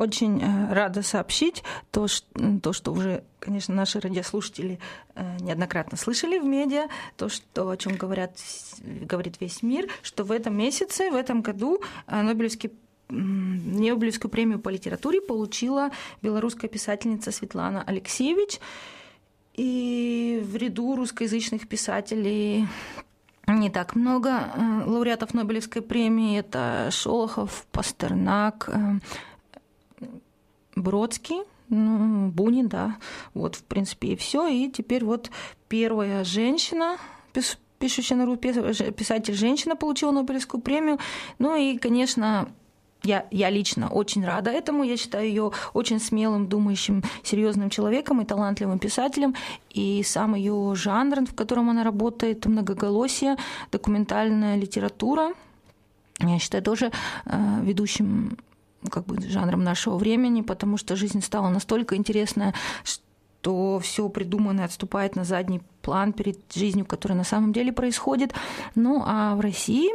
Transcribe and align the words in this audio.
очень 0.00 0.40
э, 0.42 0.72
рада 0.72 1.02
сообщить 1.02 1.62
то, 1.90 2.08
что 2.08 2.92
уже, 2.92 3.22
конечно, 3.38 3.74
наши 3.74 4.00
радиослушатели 4.00 4.80
э, 5.14 5.36
неоднократно 5.40 5.98
слышали 5.98 6.38
в 6.38 6.44
медиа, 6.44 6.88
то, 7.18 7.28
что, 7.28 7.68
о 7.68 7.76
чем 7.76 7.96
говорят, 7.96 8.32
говорит 8.82 9.36
весь 9.40 9.62
мир, 9.62 9.88
что 10.02 10.24
в 10.24 10.32
этом 10.32 10.56
месяце, 10.56 11.10
в 11.10 11.14
этом 11.14 11.42
году 11.42 11.82
э, 12.06 12.22
Нобелевский 12.22 12.72
Нобелевскую 13.10 14.30
премию 14.30 14.60
по 14.60 14.68
литературе 14.68 15.20
получила 15.20 15.90
белорусская 16.22 16.68
писательница 16.68 17.32
Светлана 17.32 17.82
Алексеевич. 17.82 18.60
И 19.54 20.40
в 20.44 20.54
ряду 20.54 20.94
русскоязычных 20.94 21.66
писателей 21.66 22.68
не 23.48 23.68
так 23.68 23.96
много 23.96 24.52
лауреатов 24.86 25.34
Нобелевской 25.34 25.82
премии. 25.82 26.38
Это 26.38 26.88
Шолохов, 26.92 27.66
Пастернак, 27.72 28.70
Бродский, 30.76 31.42
ну, 31.68 32.28
Бунин, 32.28 32.68
да. 32.68 32.96
Вот, 33.32 33.56
в 33.56 33.62
принципе, 33.62 34.08
и 34.08 34.16
все. 34.16 34.48
И 34.48 34.70
теперь 34.70 35.04
вот 35.04 35.30
первая 35.68 36.24
женщина, 36.24 36.98
пишущая 37.78 38.18
на 38.18 38.26
русском, 38.26 38.92
писатель 38.92 39.34
женщина 39.34 39.76
получила 39.76 40.10
Нобелевскую 40.10 40.60
премию. 40.60 40.98
Ну 41.38 41.54
и, 41.54 41.78
конечно, 41.78 42.48
я, 43.02 43.26
я 43.30 43.50
лично 43.50 43.88
очень 43.88 44.24
рада 44.24 44.50
этому. 44.50 44.82
Я 44.82 44.96
считаю 44.96 45.28
ее 45.28 45.52
очень 45.72 46.00
смелым, 46.00 46.48
думающим, 46.48 47.02
серьезным 47.22 47.70
человеком 47.70 48.20
и 48.20 48.24
талантливым 48.24 48.78
писателем. 48.78 49.34
И 49.70 50.02
сам 50.02 50.34
ее 50.34 50.74
жанр, 50.74 51.24
в 51.26 51.34
котором 51.34 51.70
она 51.70 51.84
работает, 51.84 52.44
многоголосие, 52.46 53.36
документальная 53.72 54.56
литература, 54.56 55.32
я 56.18 56.38
считаю 56.38 56.62
тоже 56.62 56.92
э, 57.24 57.60
ведущим 57.62 58.36
как 58.88 59.04
бы 59.06 59.20
жанром 59.28 59.62
нашего 59.62 59.96
времени, 59.96 60.42
потому 60.42 60.76
что 60.76 60.96
жизнь 60.96 61.22
стала 61.22 61.48
настолько 61.48 61.96
интересная, 61.96 62.54
что 62.84 63.78
все 63.80 64.08
придуманное 64.08 64.64
отступает 64.64 65.16
на 65.16 65.24
задний 65.24 65.60
план 65.82 66.12
перед 66.12 66.38
жизнью, 66.52 66.86
которая 66.86 67.18
на 67.18 67.24
самом 67.24 67.52
деле 67.52 67.72
происходит. 67.72 68.32
Ну 68.74 69.02
а 69.06 69.34
в 69.34 69.40
России 69.40 69.90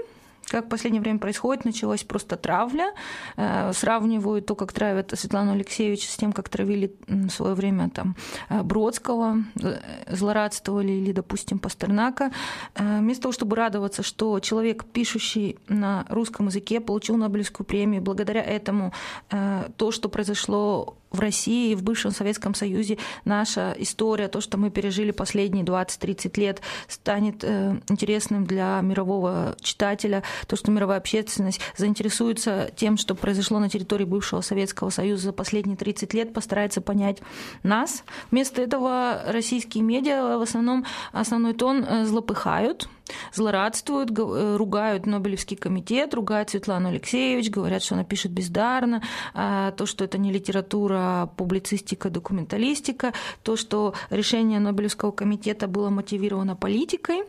как 0.47 0.65
в 0.65 0.69
последнее 0.69 1.01
время 1.01 1.19
происходит, 1.19 1.65
началась 1.65 2.03
просто 2.03 2.35
травля. 2.37 2.93
Э, 3.37 3.71
сравнивают 3.73 4.45
то, 4.45 4.55
как 4.55 4.73
травят 4.73 5.13
Светлану 5.15 5.53
Алексеевич 5.53 6.07
с 6.07 6.15
тем, 6.15 6.33
как 6.33 6.49
травили 6.49 6.95
в 7.07 7.29
свое 7.29 7.53
время 7.53 7.89
там, 7.89 8.15
э, 8.49 8.61
Бродского, 8.61 9.37
э, 9.61 9.79
злорадствовали 10.07 10.91
или, 10.91 11.11
допустим, 11.11 11.59
Пастернака. 11.59 12.31
Вместо 12.75 13.23
того, 13.23 13.31
чтобы 13.31 13.55
радоваться, 13.55 14.03
что 14.03 14.39
человек, 14.39 14.85
пишущий 14.85 15.57
на 15.67 16.05
русском 16.09 16.47
языке, 16.47 16.79
получил 16.79 17.17
Нобелевскую 17.17 17.65
премию, 17.65 18.01
благодаря 18.01 18.41
этому 18.41 18.93
то, 19.29 19.91
что 19.91 20.09
произошло 20.09 20.97
в 21.15 21.19
России, 21.19 21.73
в 21.75 21.83
бывшем 21.83 22.11
Советском 22.11 22.53
Союзе 22.53 22.97
наша 23.23 23.75
история, 23.77 24.27
то, 24.27 24.41
что 24.41 24.57
мы 24.57 24.69
пережили 24.69 25.11
последние 25.11 25.63
20-30 25.65 26.39
лет, 26.39 26.61
станет 26.87 27.43
э, 27.43 27.79
интересным 27.89 28.45
для 28.45 28.79
мирового 28.81 29.55
читателя, 29.61 30.23
то, 30.47 30.55
что 30.55 30.71
мировая 30.71 30.99
общественность 30.99 31.61
заинтересуется 31.77 32.69
тем, 32.75 32.97
что 32.97 33.15
произошло 33.15 33.59
на 33.59 33.69
территории 33.69 34.05
бывшего 34.05 34.41
Советского 34.41 34.89
Союза 34.89 35.25
за 35.25 35.33
последние 35.33 35.77
30 35.77 36.13
лет, 36.13 36.33
постарается 36.33 36.81
понять 36.81 37.19
нас. 37.63 38.03
Вместо 38.31 38.61
этого 38.61 39.23
российские 39.27 39.83
медиа 39.83 40.37
в 40.37 40.41
основном 40.41 40.85
основной 41.11 41.53
тон 41.53 41.83
э, 41.83 42.05
злопыхают, 42.05 42.89
злорадствуют, 43.33 44.11
э, 44.17 44.55
ругают 44.55 45.05
Нобелевский 45.05 45.57
комитет, 45.57 46.13
ругают 46.13 46.49
Светлану 46.49 46.89
Алексеевич, 46.89 47.49
говорят, 47.49 47.83
что 47.83 47.95
она 47.95 48.03
пишет 48.03 48.31
бездарно, 48.31 49.01
а 49.33 49.71
то, 49.71 49.85
что 49.85 50.03
это 50.03 50.17
не 50.17 50.31
литература, 50.31 50.95
а 50.97 51.27
публицистика, 51.27 52.09
документалистика, 52.09 53.13
то, 53.43 53.55
что 53.55 53.93
решение 54.09 54.59
Нобелевского 54.59 55.11
комитета 55.11 55.67
было 55.67 55.89
мотивировано 55.89 56.55
политикой. 56.55 57.23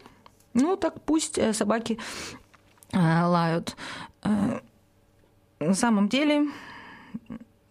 Ну, 0.54 0.76
так 0.76 1.00
пусть 1.02 1.38
э, 1.38 1.52
собаки 1.52 1.98
э, 2.92 2.98
лают. 2.98 3.76
На 5.58 5.74
самом 5.74 6.08
деле 6.08 6.48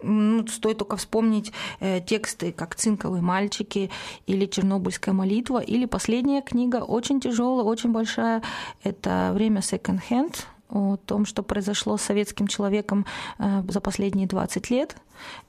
ну, 0.06 0.48
стоит 0.48 0.78
только 0.78 0.98
вспомнить 0.98 1.52
э, 1.80 2.00
тексты, 2.02 2.52
как 2.52 2.76
«Цинковые 2.76 3.22
мальчики» 3.22 3.90
или 4.28 4.46
«Чернобыльская 4.46 5.14
молитва», 5.14 5.60
или 5.60 5.86
последняя 5.86 6.42
книга, 6.42 6.78
очень 6.78 7.20
тяжелая, 7.20 7.66
очень 7.66 7.92
большая, 7.92 8.42
это 8.84 9.32
«Время 9.34 9.62
секонд-хенд», 9.62 10.48
о 10.70 10.98
том, 10.98 11.26
что 11.26 11.44
произошло 11.44 11.96
с 11.98 12.02
советским 12.02 12.48
человеком 12.48 13.06
э, 13.38 13.64
за 13.68 13.80
последние 13.82 14.28
20 14.28 14.70
лет. 14.72 14.98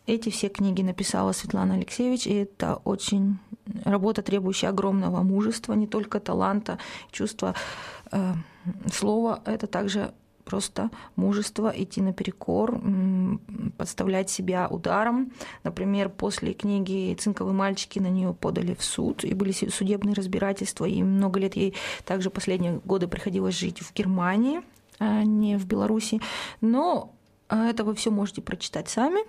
Эти 0.06 0.28
все 0.30 0.48
книги 0.48 0.82
написала 0.82 1.32
Светлана 1.32 1.74
Алексеевич, 1.74 2.26
и 2.26 2.34
это 2.34 2.76
очень 2.84 3.38
работа, 3.84 4.22
требующая 4.22 4.68
огромного 4.68 5.22
мужества, 5.22 5.72
не 5.72 5.86
только 5.86 6.20
таланта, 6.20 6.78
чувства 7.10 7.54
э, 8.12 8.34
слова, 8.92 9.40
это 9.46 9.66
также 9.66 10.12
просто 10.46 10.90
мужество 11.16 11.72
идти 11.76 12.00
наперекор, 12.00 12.80
подставлять 13.76 14.30
себя 14.30 14.68
ударом. 14.68 15.32
Например, 15.64 16.08
после 16.08 16.54
книги 16.54 17.14
«Цинковые 17.18 17.52
мальчики» 17.52 17.98
на 17.98 18.06
нее 18.06 18.32
подали 18.32 18.74
в 18.74 18.82
суд, 18.82 19.24
и 19.24 19.34
были 19.34 19.50
судебные 19.50 20.14
разбирательства, 20.14 20.84
и 20.86 21.02
много 21.02 21.40
лет 21.40 21.56
ей 21.56 21.74
также 22.04 22.30
последние 22.30 22.80
годы 22.84 23.08
приходилось 23.08 23.58
жить 23.58 23.80
в 23.80 23.92
Германии, 23.92 24.60
а 25.00 25.24
не 25.24 25.58
в 25.58 25.66
Беларуси. 25.66 26.20
Но 26.60 27.12
а, 27.48 27.66
это 27.66 27.84
вы 27.84 27.94
все 27.94 28.10
можете 28.10 28.40
прочитать 28.40 28.88
сами. 28.88 29.20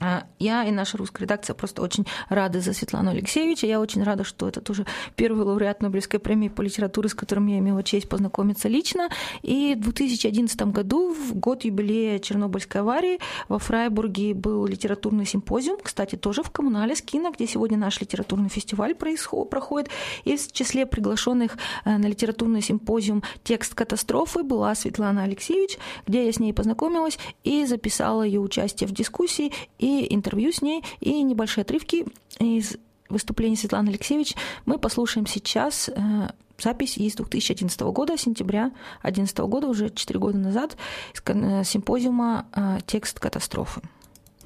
А, 0.00 0.24
я 0.40 0.64
и 0.64 0.72
наша 0.72 0.98
русская 0.98 1.22
редакция 1.22 1.54
просто 1.54 1.80
очень 1.80 2.04
рады 2.28 2.60
за 2.60 2.72
Светлану 2.72 3.10
Алексеевич. 3.10 3.62
Я 3.62 3.80
очень 3.80 4.02
рада, 4.02 4.24
что 4.24 4.48
это 4.48 4.60
тоже 4.60 4.86
первый 5.14 5.44
лауреат 5.44 5.82
Нобелевской 5.82 6.18
премии 6.18 6.48
по 6.48 6.62
литературе, 6.62 7.08
с 7.08 7.14
которым 7.14 7.46
я 7.46 7.58
имела 7.58 7.82
честь 7.84 8.08
познакомиться 8.08 8.68
лично. 8.68 9.08
И 9.42 9.74
в 9.76 9.82
2011 9.82 10.60
году, 10.62 11.14
в 11.14 11.34
год 11.34 11.64
юбилея 11.64 12.18
Чернобыльской 12.18 12.80
аварии, 12.80 13.20
во 13.48 13.58
Фрайбурге 13.58 14.34
был 14.34 14.66
литературный 14.66 15.26
симпозиум, 15.26 15.78
кстати, 15.80 16.16
тоже 16.16 16.42
в 16.42 16.50
коммунале 16.50 16.96
Скина, 16.96 17.30
где 17.30 17.46
сегодня 17.46 17.78
наш 17.78 18.00
литературный 18.00 18.48
фестиваль 18.48 18.94
проходит. 18.94 19.90
И 20.24 20.36
в 20.36 20.52
числе 20.52 20.86
приглашенных 20.86 21.56
э, 21.84 21.96
на 21.96 22.06
литературный 22.06 22.62
симпозиум 22.62 23.22
«Текст 23.44 23.74
катастрофы» 23.74 24.42
была 24.42 24.74
Светлана 24.74 25.22
Алексеевич, 25.22 25.78
где 26.06 26.26
я 26.26 26.32
с 26.32 26.40
ней 26.40 26.52
познакомилась 26.52 27.18
и 27.44 27.64
записала 27.64 28.22
ее 28.22 28.40
участие 28.40 28.88
в 28.88 28.92
дискуссии 28.92 29.52
и 29.84 30.14
интервью 30.14 30.50
с 30.50 30.62
ней, 30.62 30.82
и 31.00 31.22
небольшие 31.22 31.62
отрывки 31.62 32.06
из 32.38 32.76
выступления 33.10 33.56
Светланы 33.56 33.90
Алексеевич 33.90 34.34
мы 34.64 34.78
послушаем 34.78 35.26
сейчас. 35.26 35.90
Э, 35.90 36.30
запись 36.58 36.96
из 36.96 37.14
2011 37.16 37.80
года, 37.92 38.16
сентября 38.16 38.70
2011 39.02 39.38
года, 39.40 39.68
уже 39.68 39.90
4 39.90 40.18
года 40.18 40.38
назад, 40.38 40.78
из 41.12 41.22
э, 41.26 41.64
симпозиума 41.64 42.46
э, 42.54 42.78
«Текст 42.86 43.20
катастрофы». 43.20 43.82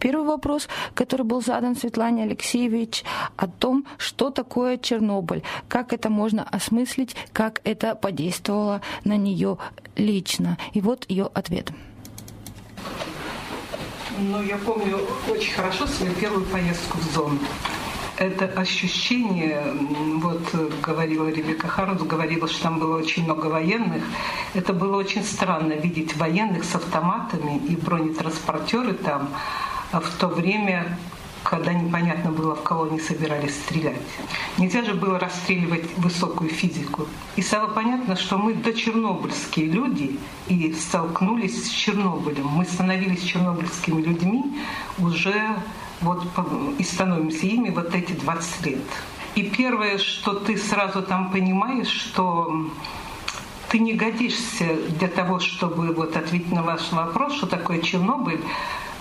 Первый 0.01 0.27
вопрос, 0.27 0.69
который 0.95 1.23
был 1.23 1.41
задан 1.41 1.77
Светлане 1.77 2.25
Алексеевич, 2.25 3.05
о 3.37 3.47
том, 3.47 3.87
что 3.97 4.31
такое 4.31 4.77
Чернобыль, 4.77 5.43
как 5.69 5.93
это 5.93 6.11
можно 6.11 6.43
осмыслить, 6.43 7.15
как 7.33 7.61
это 7.63 7.95
подействовало 7.95 8.81
на 9.05 9.17
нее 9.17 9.59
лично. 9.97 10.59
И 10.73 10.81
вот 10.81 11.05
ее 11.09 11.31
ответ. 11.33 11.73
Ну, 14.21 14.43
я 14.43 14.57
помню 14.57 14.99
очень 15.31 15.55
хорошо 15.55 15.87
свою 15.87 16.13
первую 16.15 16.45
поездку 16.47 16.99
в 16.99 17.15
зону. 17.15 17.39
Это 18.17 18.47
ощущение, 18.47 19.63
вот 20.17 20.43
говорила 20.83 21.29
Ребекка 21.29 21.69
Харрус, 21.69 22.03
говорила, 22.03 22.49
что 22.49 22.63
там 22.63 22.81
было 22.81 22.99
очень 22.99 23.25
много 23.25 23.47
военных. 23.47 24.03
Это 24.55 24.73
было 24.73 24.97
очень 24.97 25.23
странно 25.23 25.75
видеть 25.75 26.17
военных 26.17 26.65
с 26.65 26.75
автоматами 26.75 27.59
и 27.69 27.77
бронетранспортеры 27.77 28.95
там 28.95 29.29
а 29.91 30.01
в 30.01 30.11
то 30.11 30.29
время, 30.29 30.99
когда 31.43 31.73
непонятно 31.73 32.31
было, 32.31 32.55
в 32.55 32.63
кого 32.63 32.85
они 32.85 33.01
собирались 33.01 33.55
стрелять. 33.55 34.01
Нельзя 34.59 34.83
же 34.85 34.95
было 34.95 35.19
расстреливать 35.19 35.87
высокую 35.97 36.51
физику. 36.51 37.07
И 37.37 37.43
стало 37.43 37.69
понятно, 37.69 38.17
что 38.17 38.39
мы 38.39 38.55
дочернобыльские 38.55 39.67
люди 39.67 40.19
и 40.49 40.73
столкнулись 40.73 41.67
с 41.67 41.69
Чернобылем. 41.69 42.47
Мы 42.47 42.65
становились 42.65 43.23
чернобыльскими 43.23 44.03
людьми 44.03 44.59
уже 44.99 45.57
вот 46.01 46.25
и 46.79 46.85
становимся 46.85 47.47
ими 47.47 47.71
вот 47.71 47.95
эти 47.95 48.13
20 48.13 48.67
лет. 48.67 48.79
И 49.35 49.43
первое, 49.43 49.99
что 49.99 50.35
ты 50.35 50.57
сразу 50.57 51.03
там 51.03 51.31
понимаешь, 51.31 51.89
что 51.89 52.71
ты 53.69 53.79
не 53.79 53.93
годишься 53.93 54.77
для 54.99 55.09
того, 55.09 55.39
чтобы 55.39 55.93
вот 55.93 56.17
ответить 56.17 56.51
на 56.53 56.63
ваш 56.63 56.91
вопрос, 56.93 57.35
что 57.35 57.47
такое 57.47 57.81
Чернобыль, 57.81 58.41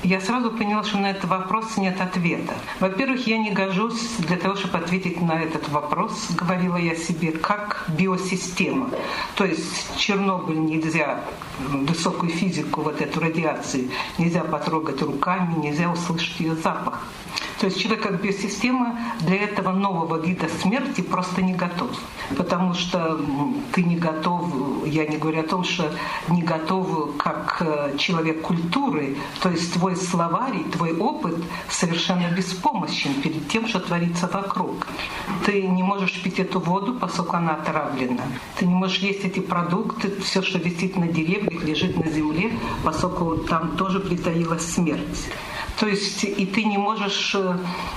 я 0.03 0.21
сразу 0.21 0.51
поняла, 0.51 0.83
что 0.83 0.97
на 0.97 1.11
этот 1.11 1.25
вопрос 1.25 1.77
нет 1.77 1.99
ответа. 1.99 2.53
Во-первых, 2.79 3.27
я 3.27 3.37
не 3.37 3.51
гожусь 3.51 4.17
для 4.19 4.37
того, 4.37 4.55
чтобы 4.55 4.77
ответить 4.77 5.21
на 5.21 5.41
этот 5.41 5.69
вопрос, 5.69 6.27
говорила 6.31 6.77
я 6.77 6.95
себе, 6.95 7.31
как 7.31 7.85
биосистема. 7.97 8.89
То 9.35 9.45
есть 9.45 9.97
Чернобыль 9.97 10.59
нельзя, 10.59 11.21
высокую 11.59 12.31
физику, 12.31 12.81
вот 12.81 13.01
эту 13.01 13.19
радиацию, 13.19 13.89
нельзя 14.17 14.43
потрогать 14.43 15.01
руками, 15.01 15.55
нельзя 15.55 15.91
услышать 15.91 16.39
ее 16.39 16.55
запах. 16.55 17.01
То 17.59 17.65
есть 17.65 17.79
человек 17.79 18.03
как 18.03 18.21
биосистема 18.21 18.99
для 19.21 19.37
этого 19.37 19.71
нового 19.71 20.19
вида 20.19 20.47
смерти 20.61 21.01
просто 21.01 21.41
не 21.41 21.53
готов. 21.53 21.89
Потому 22.37 22.73
что 22.73 23.19
ты 23.73 23.83
не 23.83 23.95
готов, 23.95 24.85
я 24.85 25.05
не 25.07 25.17
говорю 25.17 25.39
о 25.39 25.43
том, 25.43 25.63
что 25.63 25.91
не 26.29 26.43
готов 26.43 27.17
как 27.17 27.57
э, 27.61 27.97
человек 27.97 28.41
культуры, 28.41 29.15
то 29.41 29.49
есть 29.49 29.73
твой 29.73 29.95
словарь, 29.95 30.63
твой 30.71 30.95
опыт 30.97 31.35
совершенно 31.69 32.29
беспомощен 32.29 33.13
перед 33.21 33.47
тем, 33.47 33.67
что 33.67 33.79
творится 33.79 34.29
вокруг. 34.31 34.87
Ты 35.45 35.67
не 35.67 35.83
можешь 35.83 36.21
пить 36.21 36.39
эту 36.39 36.59
воду, 36.59 36.93
поскольку 36.99 37.37
она 37.37 37.55
отравлена. 37.55 38.23
Ты 38.57 38.65
не 38.65 38.73
можешь 38.73 38.99
есть 38.99 39.25
эти 39.25 39.39
продукты, 39.39 40.13
все, 40.21 40.41
что 40.41 40.59
висит 40.59 40.97
на 40.97 41.07
деревьях, 41.07 41.63
лежит 41.63 41.97
на 41.97 42.09
земле, 42.11 42.51
поскольку 42.83 43.37
там 43.37 43.77
тоже 43.77 43.99
притаилась 43.99 44.65
смерть. 44.73 45.29
То 45.79 45.87
есть 45.87 46.23
и 46.23 46.45
ты 46.45 46.63
не 46.63 46.77
можешь 46.77 47.35
э, 47.35 47.46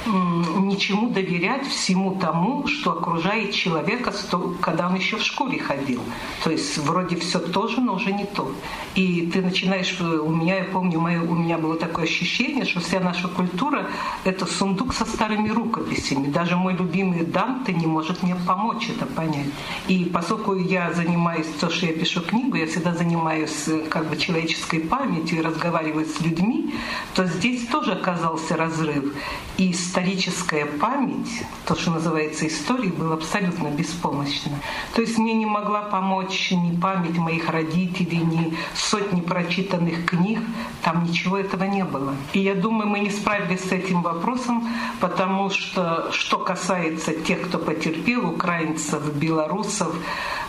ничему 0.06 1.08
доверять 1.08 1.66
всему 1.66 2.16
тому, 2.16 2.66
что 2.66 2.92
окружает 2.92 3.52
человека, 3.52 4.12
когда 4.60 4.88
он 4.88 4.96
еще 4.96 5.16
в 5.16 5.22
школе 5.22 5.58
ходил. 5.58 6.00
То 6.44 6.50
есть 6.50 6.78
вроде 6.78 7.16
все 7.16 7.38
тоже, 7.38 7.80
но 7.80 7.94
уже 7.94 8.12
не 8.12 8.24
то. 8.24 8.50
И 8.94 9.30
ты 9.32 9.40
начинаешь, 9.40 10.00
у 10.00 10.30
меня, 10.30 10.58
я 10.58 10.64
помню, 10.64 10.98
у 10.98 11.34
меня 11.34 11.58
было 11.58 11.76
такое 11.76 12.04
ощущение, 12.04 12.64
что 12.64 12.80
вся 12.80 13.00
наша 13.00 13.28
культура– 13.28 13.86
это 14.24 14.46
сундук 14.46 14.94
со 14.94 15.04
старыми 15.04 15.48
рукописями. 15.50 16.28
Даже 16.28 16.56
мой 16.56 16.74
любимый 16.74 17.24
Данте 17.24 17.72
не 17.72 17.86
может 17.86 18.22
мне 18.22 18.36
помочь 18.46 18.88
это 18.90 19.06
понять. 19.06 19.46
И 19.88 20.04
поскольку 20.04 20.54
я 20.56 20.92
занимаюсь, 20.92 21.46
то, 21.60 21.70
что 21.70 21.86
я 21.86 21.92
пишу 21.92 22.20
книгу, 22.20 22.56
я 22.56 22.66
всегда 22.66 22.94
занимаюсь 22.94 23.68
как 23.88 24.08
бы 24.08 24.16
человеческой 24.16 24.80
памятью 24.80 25.38
и 25.38 25.42
разговариваю 25.42 26.06
с 26.06 26.20
людьми, 26.20 26.74
то 27.14 27.26
здесь 27.26 27.66
тоже 27.66 27.92
оказался 27.92 28.56
разрыв. 28.56 29.14
И 29.56 29.72
историческая 29.72 30.64
память, 30.64 31.44
то, 31.66 31.74
что 31.74 31.90
называется 31.90 32.46
историей, 32.46 32.92
была 32.92 33.14
абсолютно 33.14 33.68
беспомощна. 33.68 34.52
То 34.94 35.02
есть 35.02 35.18
мне 35.18 35.34
не 35.34 35.44
могла 35.44 35.82
помочь 35.82 36.50
ни 36.50 36.74
память 36.80 37.18
моих 37.18 37.48
родителей, 37.50 38.18
ни 38.18 38.56
сотни 38.74 39.20
прочитанных 39.20 40.06
книг, 40.06 40.40
там 40.82 41.04
ничего 41.04 41.36
этого 41.36 41.64
не 41.64 41.84
было. 41.84 42.14
И 42.32 42.40
я 42.40 42.54
думаю, 42.54 42.88
мы 42.88 43.00
не 43.00 43.10
справились 43.10 43.68
с 43.68 43.72
этим 43.72 44.02
вопросом, 44.02 44.66
потому 45.00 45.50
что, 45.50 46.10
что 46.10 46.38
касается 46.38 47.12
тех, 47.12 47.42
кто 47.42 47.58
потерпел, 47.58 48.30
украинцев, 48.30 49.14
белорусов, 49.14 49.94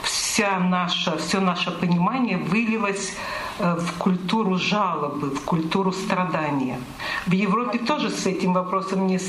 вся 0.03 0.59
наша, 0.59 1.17
все 1.17 1.39
наше 1.39 1.71
понимание 1.71 2.37
вылилось 2.37 3.13
э, 3.59 3.75
в 3.75 3.97
культуру 3.97 4.57
жалобы, 4.57 5.29
в 5.29 5.41
культуру 5.41 5.91
страдания. 5.91 6.79
В 7.27 7.33
Европе 7.33 7.79
тоже 7.79 8.09
с 8.09 8.25
этим 8.25 8.53
вопросом 8.53 8.80
не, 8.91 9.19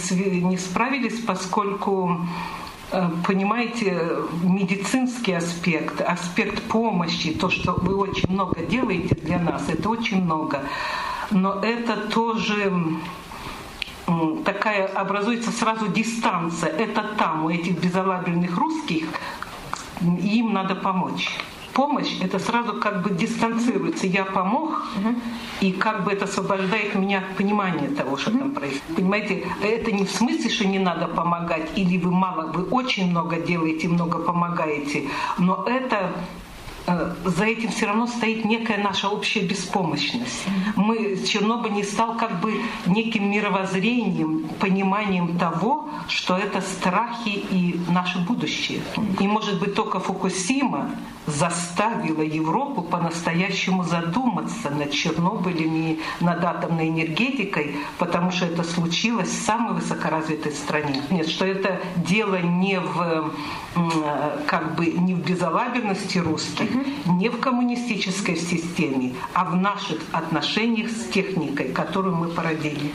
не 0.41 0.59
справились, 0.59 1.21
поскольку 1.21 2.21
Э, 2.93 3.09
понимаете, 3.27 3.99
медицинский 4.43 5.33
аспект, 5.33 6.03
аспект 6.03 6.63
помощи, 6.65 7.33
то, 7.33 7.49
что 7.49 7.73
вы 7.73 7.97
очень 7.97 8.31
много 8.31 8.61
делаете 8.67 9.15
для 9.15 9.39
нас, 9.39 9.67
это 9.69 9.89
очень 9.89 10.23
много. 10.23 10.61
Но 11.31 11.55
это 11.63 11.97
тоже 11.97 12.71
такая 14.45 14.87
образуется 14.89 15.51
сразу 15.51 15.89
дистанция. 15.89 16.69
Это 16.69 17.03
там, 17.17 17.47
у 17.47 17.51
этих 17.51 17.81
безалаберных 17.81 18.59
русских, 18.59 19.07
им 20.03 20.53
надо 20.53 20.75
помочь 20.75 21.31
помощь, 21.73 22.21
это 22.21 22.39
сразу 22.39 22.75
как 22.75 23.03
бы 23.03 23.11
дистанцируется. 23.11 24.07
Я 24.07 24.25
помог, 24.25 24.71
угу. 24.71 25.15
и 25.61 25.73
как 25.73 26.05
бы 26.05 26.13
это 26.13 26.25
освобождает 26.25 26.95
меня 26.95 27.19
от 27.19 27.37
понимания 27.37 27.89
того, 27.89 28.17
что 28.17 28.31
угу. 28.31 28.39
там 28.39 28.51
происходит. 28.53 28.97
Понимаете, 28.97 29.47
это 29.63 29.93
не 29.93 30.05
в 30.05 30.11
смысле, 30.11 30.51
что 30.51 30.67
не 30.67 30.79
надо 30.79 31.09
помогать, 31.09 31.71
или 31.77 31.99
вы 31.99 32.11
мало, 32.11 32.53
вы 32.53 32.65
очень 32.65 33.11
много 33.11 33.37
делаете, 33.37 33.89
много 33.89 34.19
помогаете, 34.19 35.09
но 35.39 35.65
это 35.67 36.13
за 36.87 37.45
этим 37.45 37.71
все 37.71 37.87
равно 37.87 38.07
стоит 38.07 38.45
некая 38.45 38.79
наша 38.79 39.09
общая 39.09 39.41
беспомощность. 39.41 40.45
Мы, 40.77 41.17
Чернобыль 41.25 41.73
не 41.73 41.85
стал 41.85 42.17
как 42.17 42.41
бы 42.41 42.61
неким 42.87 43.31
мировоззрением, 43.31 44.49
пониманием 44.59 45.39
того, 45.39 45.89
что 46.09 46.37
это 46.37 46.61
страхи 46.61 47.45
и 47.51 47.81
наше 47.89 48.19
будущее. 48.19 48.83
И 49.21 49.27
может 49.27 49.61
быть 49.61 49.75
только 49.75 50.01
Фукусима 50.01 50.91
заставила 51.27 52.23
Европу 52.23 52.83
по-настоящему 52.83 53.85
задуматься 53.85 54.71
над 54.71 54.91
Чернобылем 54.91 55.75
и 55.75 56.01
над 56.21 56.45
атомной 56.45 56.89
энергетикой, 56.89 57.77
потому 57.99 58.33
что 58.33 58.47
это 58.47 58.65
случилось 58.65 59.29
в 59.29 59.47
самой 59.47 59.75
высокоразвитой 59.75 60.53
стране. 60.53 61.01
Нет, 61.11 61.29
что 61.29 61.47
это 61.47 61.81
дело 61.97 62.41
не 62.41 62.81
в 62.81 63.33
как 64.47 64.75
бы 64.75 64.87
не 64.87 65.15
в 65.15 65.25
безалаберности 65.25 66.19
русских, 66.19 66.72
не 67.07 67.29
в 67.29 67.41
коммунистической 67.41 68.37
системе, 68.37 69.15
а 69.35 69.45
в 69.45 69.57
наших 69.57 70.01
отношениях 70.13 70.91
с 70.91 71.09
техникой, 71.09 71.69
которую 71.69 72.17
мы 72.17 72.29
породили. 72.29 72.93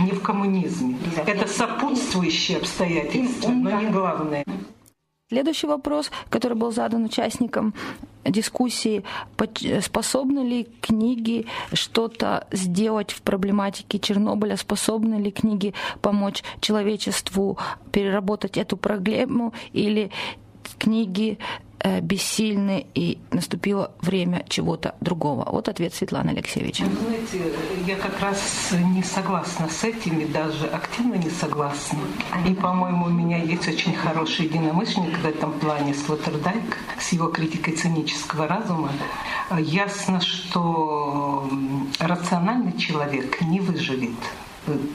Не 0.00 0.12
в 0.12 0.22
коммунизме. 0.22 0.96
Это 1.26 1.46
сопутствующие 1.48 2.58
обстоятельства, 2.58 3.50
но 3.50 3.80
не 3.80 3.86
главное. 3.90 4.44
Следующий 5.30 5.68
вопрос, 5.68 6.10
который 6.28 6.56
был 6.56 6.72
задан 6.72 7.04
участникам 7.04 7.72
дискуссии, 8.24 9.04
способны 9.80 10.40
ли 10.40 10.68
книги 10.80 11.46
что-то 11.72 12.48
сделать 12.50 13.12
в 13.12 13.22
проблематике 13.22 14.00
Чернобыля, 14.00 14.56
способны 14.56 15.22
ли 15.22 15.30
книги 15.30 15.72
помочь 16.02 16.42
человечеству 16.60 17.58
переработать 17.92 18.56
эту 18.56 18.76
проблему, 18.76 19.54
или 19.72 20.10
книги 20.80 21.38
бессильны, 22.02 22.86
и 22.94 23.18
наступило 23.30 23.92
время 24.00 24.44
чего-то 24.48 24.94
другого. 25.00 25.48
Вот 25.50 25.68
ответ 25.68 25.94
Светланы 25.94 26.30
Алексеевича. 26.30 26.84
Вы 26.84 26.96
знаете, 26.96 27.52
я 27.86 27.96
как 27.96 28.20
раз 28.20 28.72
не 28.72 29.02
согласна 29.02 29.68
с 29.68 29.84
этими, 29.84 30.24
даже 30.24 30.66
активно 30.66 31.14
не 31.14 31.30
согласна. 31.30 31.98
И, 32.46 32.54
по-моему, 32.54 33.06
у 33.06 33.10
меня 33.10 33.38
есть 33.38 33.68
очень 33.68 33.94
хороший 33.94 34.46
единомышленник 34.46 35.18
в 35.18 35.26
этом 35.26 35.52
плане, 35.52 35.94
Слоттердайк, 35.94 36.76
с 36.98 37.12
его 37.12 37.28
критикой 37.28 37.74
цинического 37.76 38.46
разума. 38.46 38.90
Ясно, 39.58 40.20
что 40.20 41.48
рациональный 41.98 42.76
человек 42.76 43.40
не 43.40 43.60
выживет 43.60 44.10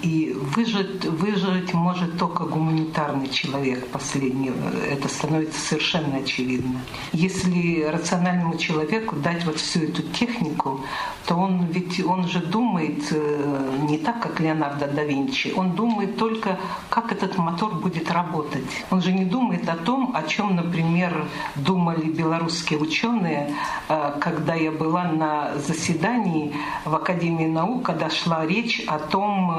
и 0.01 0.36
выжить, 0.55 1.05
выжить 1.05 1.74
может 1.74 2.17
только 2.17 2.43
гуманитарный 2.43 3.29
человек 3.29 3.88
последний. 3.88 4.51
Это 4.89 5.07
становится 5.10 5.60
совершенно 5.60 6.17
очевидно. 6.17 6.81
Если 7.12 7.84
рациональному 7.84 8.57
человеку 8.57 9.15
дать 9.15 9.43
вот 9.45 9.57
всю 9.57 9.84
эту 9.84 10.03
технику, 10.03 10.81
то 11.25 11.36
он 11.36 11.65
ведь 11.65 12.03
он 12.05 12.27
же 12.27 12.39
думает 12.39 13.07
э, 13.12 13.79
не 13.89 13.98
так, 13.98 14.22
как 14.22 14.39
Леонардо 14.39 14.88
да 14.88 15.03
Винчи. 15.03 15.51
Он 15.55 15.72
думает 15.72 16.17
только, 16.17 16.60
как 16.89 17.12
этот 17.12 17.38
мотор 17.38 17.74
будет 17.75 18.12
работать. 18.12 18.63
Он 18.91 19.01
же 19.01 19.12
не 19.12 19.25
думает 19.25 19.67
о 19.67 19.75
том, 19.75 20.12
о 20.15 20.24
чем, 20.24 20.55
например, 20.55 21.25
думали 21.55 22.10
белорусские 22.10 22.79
ученые, 22.79 23.55
э, 23.89 24.13
когда 24.22 24.53
я 24.53 24.72
была 24.72 25.05
на 25.05 25.55
заседании 25.57 26.53
в 26.86 26.93
Академии 26.93 27.48
наук, 27.48 27.84
когда 27.84 28.10
шла 28.10 28.45
речь 28.45 28.84
о 28.88 29.00
том, 29.00 29.54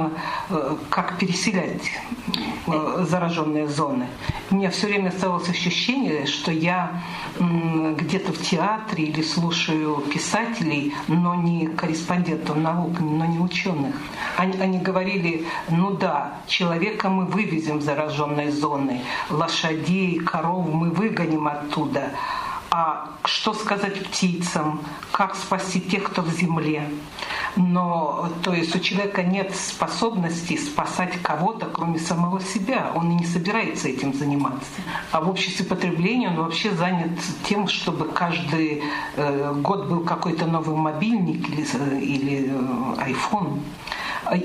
как 0.91 1.19
переселять 1.19 1.91
э, 2.67 3.05
зараженные 3.09 3.69
зоны. 3.69 4.07
У 4.51 4.57
меня 4.57 4.71
все 4.71 4.87
время 4.87 5.09
оставалось 5.09 5.49
ощущение, 5.49 6.27
что 6.27 6.53
я 6.53 7.03
где-то 7.39 8.33
в 8.33 8.41
театре 8.43 9.05
или 9.05 9.23
слушаю 9.23 9.97
писателей, 10.13 10.95
но 11.09 11.35
не 11.35 11.67
корреспондентов 11.67 12.57
наук, 12.57 13.01
но 13.01 13.27
не 13.27 13.39
ученых. 13.39 13.95
Они, 14.37 14.59
они 14.61 14.79
говорили, 14.79 15.45
ну 15.69 15.91
да, 15.91 16.35
человека 16.47 17.09
мы 17.09 17.27
вывезем 17.27 17.79
в 17.79 17.83
зараженные 17.83 18.53
зоны, 18.53 19.03
лошадей, 19.31 20.21
коров 20.21 20.67
мы 20.73 20.91
выгоним 20.91 21.49
оттуда, 21.49 22.13
а 22.71 23.09
что 23.25 23.55
сказать 23.55 24.05
птицам, 24.07 24.81
как 25.13 25.35
спасти 25.35 25.81
тех, 25.81 26.05
кто 26.05 26.23
в 26.23 26.29
земле. 26.31 26.89
Но 27.57 28.29
то 28.43 28.53
есть 28.53 28.75
у 28.77 28.81
человека 28.81 29.23
нет 29.23 29.55
способности 29.55 30.57
спасать 30.57 31.21
кого-то, 31.23 31.67
кроме 31.67 31.99
самого 31.99 32.41
себя. 32.41 32.93
Он 32.95 33.13
и 33.13 33.15
не 33.15 33.25
собирается 33.25 33.89
этим 33.89 34.13
заниматься. 34.13 34.69
А 35.11 35.21
в 35.21 35.31
обществе 35.31 35.65
потребления 35.65 36.29
он 36.29 36.37
вообще 36.37 36.73
занят 36.73 37.19
тем, 37.45 37.69
чтобы 37.69 38.07
каждый 38.07 38.83
э, 39.17 39.55
год 39.55 39.87
был 39.87 40.01
какой-то 40.01 40.47
новый 40.47 40.77
мобильник 40.77 41.49
или, 41.49 41.63
или 42.01 42.51
э, 42.51 43.13
iPhone. 43.13 43.61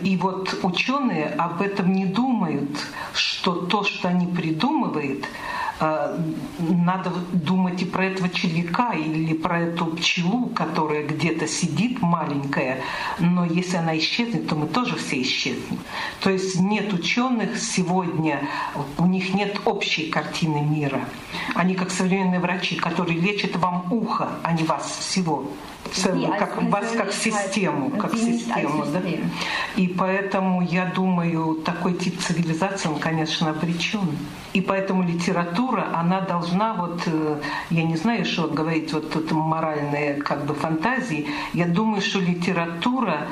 И 0.04 0.16
вот 0.18 0.60
ученые 0.62 1.26
об 1.38 1.62
этом 1.62 1.92
не 1.92 2.06
думают, 2.06 2.70
что 3.14 3.54
то, 3.54 3.84
что 3.84 4.10
они 4.10 4.28
придумывают, 4.28 5.26
Э, 5.26 5.71
надо 5.82 7.12
думать 7.32 7.82
и 7.82 7.86
про 7.86 8.06
этого 8.06 8.30
червяка 8.30 8.94
или 8.94 9.34
про 9.34 9.62
эту 9.62 9.86
пчелу, 9.88 10.48
которая 10.48 11.04
где-то 11.04 11.48
сидит 11.48 12.02
маленькая, 12.02 12.82
но 13.20 13.46
если 13.46 13.78
она 13.78 13.98
исчезнет, 13.98 14.48
то 14.48 14.56
мы 14.56 14.68
тоже 14.68 14.96
все 14.98 15.22
исчезнем. 15.22 15.80
То 16.20 16.30
есть 16.30 16.60
нет 16.60 16.94
ученых 16.94 17.58
сегодня, 17.58 18.48
у 19.00 19.06
них 19.08 19.34
нет 19.34 19.60
общей 19.66 20.12
картины 20.12 20.62
мира. 20.62 21.02
Они 21.56 21.74
как 21.74 21.90
современные 21.90 22.40
врачи, 22.40 22.76
которые 22.76 23.20
лечат 23.20 23.56
вам 23.56 23.92
ухо, 23.92 24.30
а 24.44 24.54
не 24.54 24.64
вас 24.64 24.98
всего 25.00 25.48
целую, 25.94 26.30
как 26.38 26.62
вас 26.64 26.92
как 26.92 27.12
систему, 27.12 27.90
как 27.92 28.14
систему, 28.16 28.86
да? 28.86 29.02
И 29.76 29.88
поэтому 29.88 30.62
я 30.62 30.86
думаю, 30.86 31.56
такой 31.56 31.94
тип 31.94 32.20
цивилизации, 32.20 32.88
он, 32.90 33.00
конечно, 33.00 33.50
обречен. 33.50 34.18
И 34.54 34.62
поэтому 34.62 35.04
литература, 35.04 35.71
она 35.80 36.22
должна 36.22 36.74
вот, 36.74 37.02
э, 37.06 37.42
я 37.70 37.84
не 37.84 37.96
знаю, 37.96 38.26
что 38.26 38.48
говорить, 38.48 38.94
вот 38.94 39.12
тут 39.12 39.32
моральные 39.32 40.16
как 40.16 40.46
бы 40.46 40.54
фантазии. 40.54 41.28
Я 41.54 41.66
думаю, 41.66 42.02
что 42.02 42.20
литература 42.20 43.28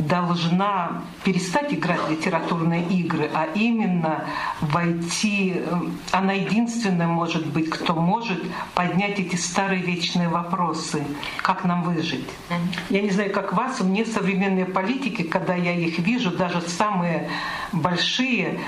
должна 0.00 1.02
перестать 1.24 1.72
играть 1.72 2.00
литературные 2.08 2.82
игры, 2.88 3.30
а 3.34 3.46
именно 3.54 4.24
войти, 4.60 5.54
э, 5.56 5.74
она 6.12 6.32
единственная 6.32 7.06
может 7.06 7.46
быть, 7.46 7.70
кто 7.70 7.94
может 7.94 8.42
поднять 8.74 9.18
эти 9.18 9.36
старые 9.36 9.82
вечные 9.82 10.28
вопросы, 10.28 11.04
как 11.42 11.64
нам 11.64 11.82
выжить. 11.82 12.26
Я 12.88 13.02
не 13.02 13.10
знаю, 13.10 13.30
как 13.30 13.52
вас, 13.52 13.80
мне 13.80 14.04
современные 14.04 14.66
политики, 14.66 15.22
когда 15.22 15.54
я 15.54 15.72
их 15.72 15.98
вижу, 15.98 16.30
даже 16.30 16.60
самые 16.62 17.28
большие, 17.72 18.58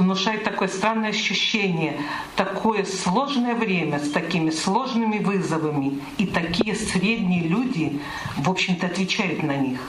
внушает 0.00 0.44
такое 0.44 0.68
странное 0.68 1.10
ощущение, 1.10 2.00
такое 2.36 2.84
сложное 2.84 3.54
время 3.54 3.98
с 3.98 4.10
такими 4.10 4.50
сложными 4.50 5.18
вызовами, 5.18 6.00
и 6.18 6.26
такие 6.26 6.74
средние 6.74 7.48
люди, 7.48 8.00
в 8.36 8.50
общем-то, 8.50 8.86
отвечают 8.86 9.42
на 9.42 9.56
них. 9.56 9.80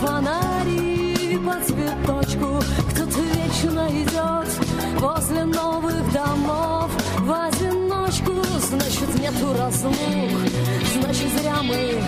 фонари 0.00 1.38
по 1.44 1.54
цветочку. 1.64 2.60
Кто-то 2.90 3.20
вечно 3.20 3.88
идет 3.90 4.48
возле 5.00 5.44
новых 5.44 6.12
домов. 6.12 6.90
В 7.20 7.32
одиночку, 7.32 8.32
значит 8.60 9.20
нету 9.20 9.54
разлук. 9.58 9.94
Значит 10.94 11.28
зря 11.38 11.62
мы 11.62 12.02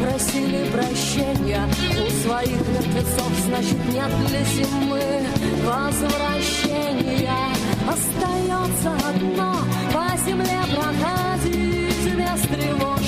просили 0.00 0.70
прощения. 0.70 1.64
У 2.06 2.10
своих 2.22 2.60
мертвецов, 2.68 3.32
значит 3.46 3.78
нет 3.92 4.10
для 4.28 4.44
зимы 4.44 5.04
возвращения. 5.64 7.38
Остается 7.88 8.92
одно 9.08 9.56
по 9.92 10.16
земле 10.26 10.60
проходить 10.74 12.14
без 12.16 12.40
тревог. 12.48 13.01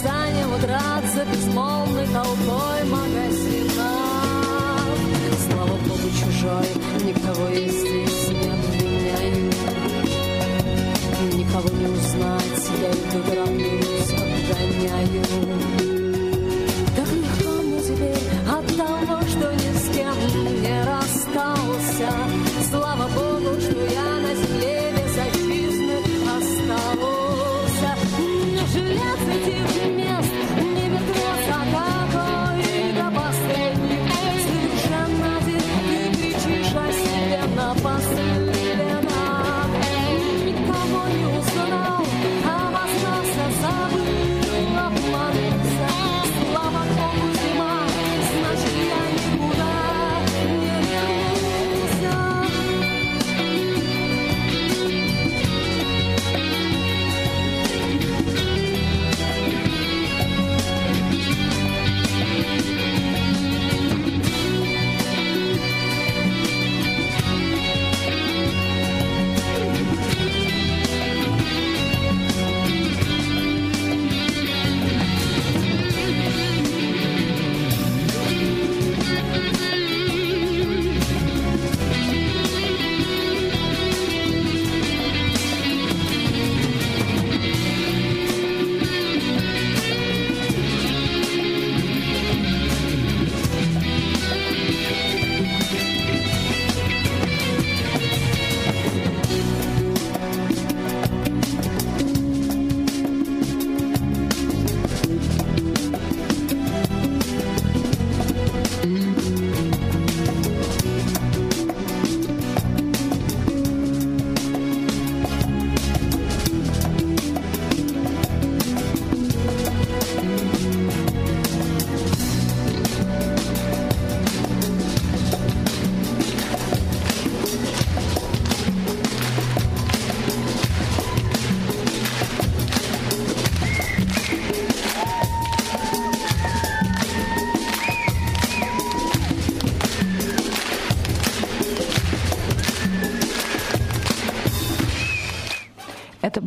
станем 0.00 0.50
драться 0.62 1.26
безмолвной 1.30 2.06
толпой 2.06 2.84
магазинов. 2.84 4.00
Слава 5.46 5.76
Богу, 5.86 6.08
чужой, 6.18 6.68
никого 7.04 7.48
есть, 7.48 7.80
здесь 7.80 8.28
не 8.30 8.48
обвиняю. 8.48 9.52
Никого 11.34 11.68
не 11.76 11.86
узнать, 11.86 12.64
я 12.80 12.90
иду 12.90 13.20
тороплюсь, 13.28 14.12
отгоняю. 14.22 15.22
Так 16.96 17.08
легко 17.12 17.50
мне 17.62 17.80
теперь 17.82 18.24
от 18.48 18.66
того, 18.76 19.20
что 19.28 19.52
ни 19.52 19.70
с 19.76 19.86
кем 19.94 20.16
не 20.62 20.84
расстался. 20.84 22.39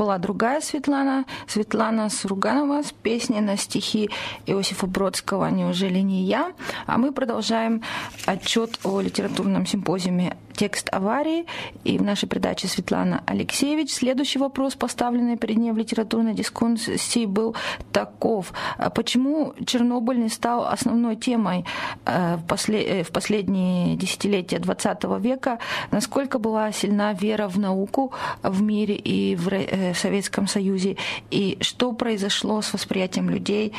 Была 0.04 0.18
другая 0.18 0.60
Светлана, 0.60 1.24
Светлана 1.48 2.10
Сурганова 2.10 2.84
с 2.84 2.92
песней 2.92 3.40
на 3.40 3.56
стихи 3.56 4.10
Иосифа 4.46 4.86
Бродского 4.86 5.48
«Неужели 5.48 6.00
не 6.00 6.24
я?». 6.24 6.52
А 6.88 6.98
мы 6.98 7.14
продолжаем 7.14 7.82
отчет 8.26 8.80
о 8.84 9.00
литературном 9.00 9.66
симпозиуме 9.66 10.36
«Текст 10.64 10.88
аварии». 10.94 11.46
И 11.84 11.98
в 11.98 12.04
нашей 12.04 12.30
передаче 12.30 12.70
Светлана 12.70 13.22
Алексеевич. 13.26 13.92
Следующий 13.92 14.40
вопрос, 14.40 14.76
поставленный 14.76 15.36
перед 15.36 15.58
ней 15.58 15.74
в 15.74 15.78
литературной 15.78 16.34
дискуссии, 16.34 17.26
был 17.26 17.54
таков. 17.92 18.54
А 18.78 18.90
почему 18.90 19.54
Чернобыль 19.66 20.20
не 20.20 20.30
стал 20.30 20.66
основной 20.66 21.18
темой 21.18 21.66
э, 22.06 22.38
в, 22.38 22.46
послед... 22.48 22.88
Э, 22.88 23.04
в 23.04 23.12
последние 23.12 23.98
десятилетия 23.98 24.56
XX 24.60 25.20
века? 25.20 25.60
Насколько 25.92 26.40
была 26.40 26.72
сильна 26.72 27.12
вера 27.12 27.50
в 27.50 27.60
науку 27.60 28.14
в 28.42 28.62
мире 28.62 28.96
и 28.96 29.36
в 29.36 29.50
э, 29.50 29.94
Советском 29.94 30.48
Союзе? 30.48 30.96
И 31.30 31.58
что 31.60 31.92
произошло 31.92 32.62
с 32.62 32.72
восприятием 32.72 33.30
людей 33.30 33.74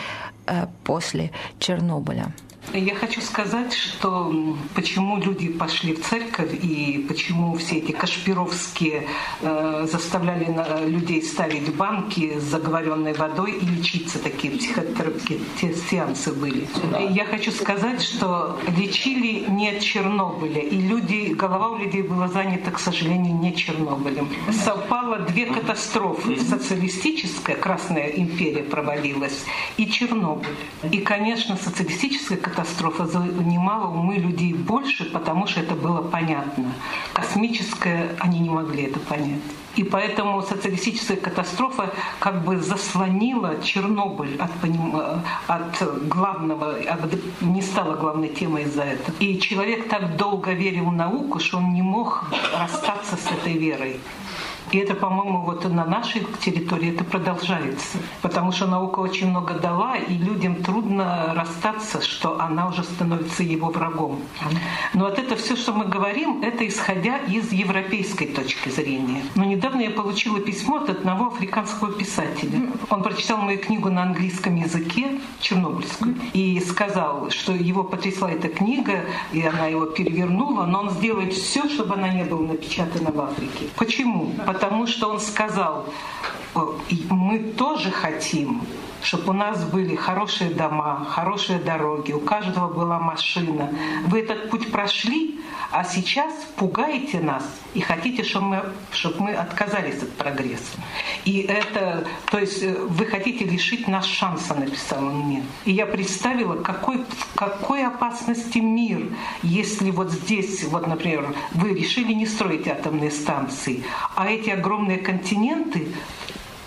после 0.84 1.30
Чернобыля? 1.58 2.34
Я 2.72 2.94
хочу 2.94 3.20
сказать, 3.20 3.72
что 3.72 4.56
почему 4.74 5.18
люди 5.18 5.48
пошли 5.48 5.94
в 5.94 6.02
церковь 6.04 6.52
и 6.62 7.04
почему 7.08 7.54
все 7.56 7.76
эти 7.76 7.92
кашпировские 7.92 9.06
э, 9.40 9.86
заставляли 9.90 10.46
на, 10.46 10.84
людей 10.84 11.22
ставить 11.22 11.74
банки 11.74 12.38
с 12.38 12.44
заговоренной 12.44 13.12
водой 13.12 13.52
и 13.52 13.64
лечиться, 13.64 14.18
такие 14.18 14.56
психотерапевтические 14.56 15.74
сеансы 15.74 16.32
были. 16.32 16.66
Да. 16.90 16.98
Я 16.98 17.24
хочу 17.24 17.52
сказать, 17.52 18.02
что 18.02 18.58
лечили 18.76 19.44
не 19.48 19.70
от 19.70 19.80
Чернобыля, 19.80 20.60
и 20.60 20.76
люди, 20.76 21.32
голова 21.34 21.70
у 21.70 21.78
людей 21.78 22.02
была 22.02 22.28
занята, 22.28 22.70
к 22.70 22.78
сожалению, 22.78 23.34
не 23.36 23.54
Чернобылем. 23.54 24.28
Совпало 24.52 25.18
две 25.20 25.46
катастрофы. 25.46 26.40
Социалистическая, 26.40 27.56
Красная 27.56 28.08
империя 28.08 28.62
провалилась, 28.62 29.44
и 29.76 29.86
Чернобыль. 29.86 30.56
И, 30.90 30.98
конечно, 30.98 31.56
социалистическая 31.56 32.36
катастрофа 32.54 33.06
занимала 33.06 33.88
умы 33.88 34.14
людей 34.16 34.52
больше, 34.52 35.04
потому 35.04 35.46
что 35.46 35.60
это 35.60 35.74
было 35.74 36.02
понятно. 36.02 36.72
Космическая 37.12 38.10
они 38.20 38.38
не 38.38 38.50
могли 38.50 38.84
это 38.84 39.00
понять. 39.00 39.42
И 39.76 39.82
поэтому 39.82 40.40
социалистическая 40.42 41.16
катастрофа 41.16 41.92
как 42.20 42.44
бы 42.44 42.58
заслонила 42.58 43.60
Чернобыль 43.60 44.38
от, 44.38 44.50
от 45.48 46.08
главного, 46.08 46.76
не 47.40 47.62
стала 47.62 47.96
главной 47.96 48.28
темой 48.28 48.62
из-за 48.62 48.82
этого. 48.82 49.16
И 49.18 49.40
человек 49.40 49.88
так 49.88 50.16
долго 50.16 50.52
верил 50.52 50.84
в 50.84 50.92
науку, 50.92 51.40
что 51.40 51.58
он 51.58 51.74
не 51.74 51.82
мог 51.82 52.24
расстаться 52.56 53.16
с 53.16 53.26
этой 53.32 53.58
верой. 53.58 53.98
И 54.74 54.78
это, 54.78 54.96
по-моему, 54.96 55.42
вот 55.42 55.64
на 55.70 55.84
нашей 55.84 56.26
территории 56.44 56.92
это 56.92 57.04
продолжается. 57.04 57.98
Потому 58.22 58.50
что 58.50 58.66
наука 58.66 58.98
очень 58.98 59.30
много 59.30 59.54
дала, 59.54 59.94
и 59.94 60.14
людям 60.14 60.56
трудно 60.56 61.32
расстаться, 61.36 62.02
что 62.02 62.40
она 62.40 62.66
уже 62.66 62.82
становится 62.82 63.44
его 63.44 63.70
врагом. 63.70 64.18
Но 64.92 65.04
вот 65.04 65.16
это 65.16 65.36
все, 65.36 65.54
что 65.54 65.72
мы 65.72 65.84
говорим, 65.84 66.42
это 66.42 66.66
исходя 66.66 67.18
из 67.18 67.52
европейской 67.52 68.26
точки 68.26 68.68
зрения. 68.68 69.22
Но 69.36 69.44
недавно 69.44 69.80
я 69.80 69.90
получила 69.90 70.40
письмо 70.40 70.78
от 70.78 70.90
одного 70.90 71.28
африканского 71.28 71.92
писателя. 71.92 72.72
Он 72.90 73.04
прочитал 73.04 73.38
мою 73.38 73.58
книгу 73.58 73.90
на 73.90 74.02
английском 74.02 74.56
языке, 74.56 75.20
чернобыльскую, 75.38 76.16
и 76.32 76.58
сказал, 76.58 77.30
что 77.30 77.52
его 77.52 77.84
потрясла 77.84 78.28
эта 78.32 78.48
книга, 78.48 79.04
и 79.30 79.40
она 79.42 79.66
его 79.66 79.86
перевернула, 79.86 80.66
но 80.66 80.80
он 80.80 80.90
сделает 80.90 81.32
все, 81.32 81.68
чтобы 81.68 81.94
она 81.94 82.08
не 82.08 82.24
была 82.24 82.48
напечатана 82.48 83.12
в 83.12 83.20
Африке. 83.20 83.66
Почему? 83.76 84.32
Потому 84.44 84.63
потому 84.64 84.86
что 84.86 85.10
он 85.10 85.20
сказал, 85.20 85.84
мы 87.10 87.38
тоже 87.38 87.90
хотим, 87.90 88.62
чтобы 89.04 89.30
у 89.30 89.32
нас 89.32 89.62
были 89.64 89.94
хорошие 89.96 90.50
дома, 90.50 91.06
хорошие 91.10 91.58
дороги, 91.58 92.12
у 92.12 92.20
каждого 92.20 92.72
была 92.72 92.98
машина. 92.98 93.70
Вы 94.06 94.20
этот 94.20 94.50
путь 94.50 94.72
прошли, 94.72 95.38
а 95.70 95.84
сейчас 95.84 96.32
пугаете 96.56 97.20
нас 97.20 97.44
и 97.74 97.80
хотите, 97.80 98.22
чтобы 98.24 98.46
мы, 98.46 98.62
чтобы 98.92 99.24
мы 99.24 99.34
отказались 99.34 100.02
от 100.02 100.10
прогресса. 100.12 100.78
И 101.24 101.40
это, 101.40 102.06
то 102.30 102.38
есть 102.38 102.62
э, 102.62 102.74
вы 102.74 103.04
хотите 103.04 103.44
лишить 103.44 103.88
нас 103.88 104.06
шанса, 104.06 104.54
написал 104.54 105.04
он 105.04 105.18
мне. 105.20 105.44
И 105.66 105.72
я 105.72 105.84
представила, 105.84 106.56
какой, 106.62 106.98
в 106.98 107.34
какой 107.34 107.84
опасности 107.84 108.58
мир, 108.58 109.08
если 109.42 109.90
вот 109.90 110.12
здесь, 110.12 110.64
вот, 110.64 110.86
например, 110.86 111.34
вы 111.52 111.74
решили 111.74 112.12
не 112.14 112.26
строить 112.26 112.68
атомные 112.68 113.10
станции, 113.10 113.84
а 114.14 114.30
эти 114.30 114.48
огромные 114.50 114.98
континенты 114.98 115.88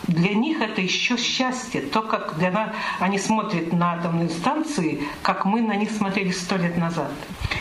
для 0.08 0.34
них 0.34 0.62
это 0.62 0.82
еще 0.82 1.18
счастье. 1.18 1.82
То, 1.82 2.02
как 2.02 2.38
для 2.38 2.52
нас 2.52 2.70
они 3.00 3.20
смотрят 3.20 3.74
на 3.74 3.94
атомные 3.94 4.30
станции, 4.30 5.04
как 5.22 5.46
мы 5.46 5.62
на 5.62 5.76
них 5.76 5.92
смотрели 5.92 6.32
сто 6.32 6.56
лет 6.56 6.78
назад. 6.78 7.12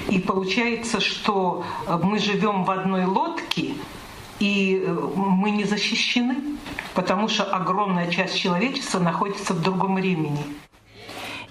И 0.09 0.19
получается, 0.19 1.01
что 1.01 1.65
э, 1.87 1.99
мы 2.03 2.19
живем 2.19 2.65
в 2.65 2.71
одной 2.71 3.05
лодке, 3.05 3.75
и 4.39 4.85
э, 4.85 4.93
мы 5.17 5.51
не 5.51 5.65
защищены, 5.65 6.37
потому 6.95 7.29
что 7.29 7.45
огромная 7.45 8.11
часть 8.11 8.37
человечества 8.37 9.01
находится 9.01 9.53
в 9.53 9.63
другом 9.63 9.97
времени. 9.97 10.45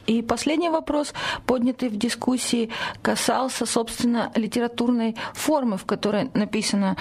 И 0.08 0.22
последний 0.22 0.70
вопрос, 0.70 1.14
поднятый 1.46 1.90
в 1.90 1.98
дискуссии, 1.98 2.70
касался, 3.02 3.66
собственно, 3.66 4.32
литературной 4.36 5.16
формы, 5.34 5.78
в 5.78 5.86
которой 5.86 6.30
написана 6.34 6.96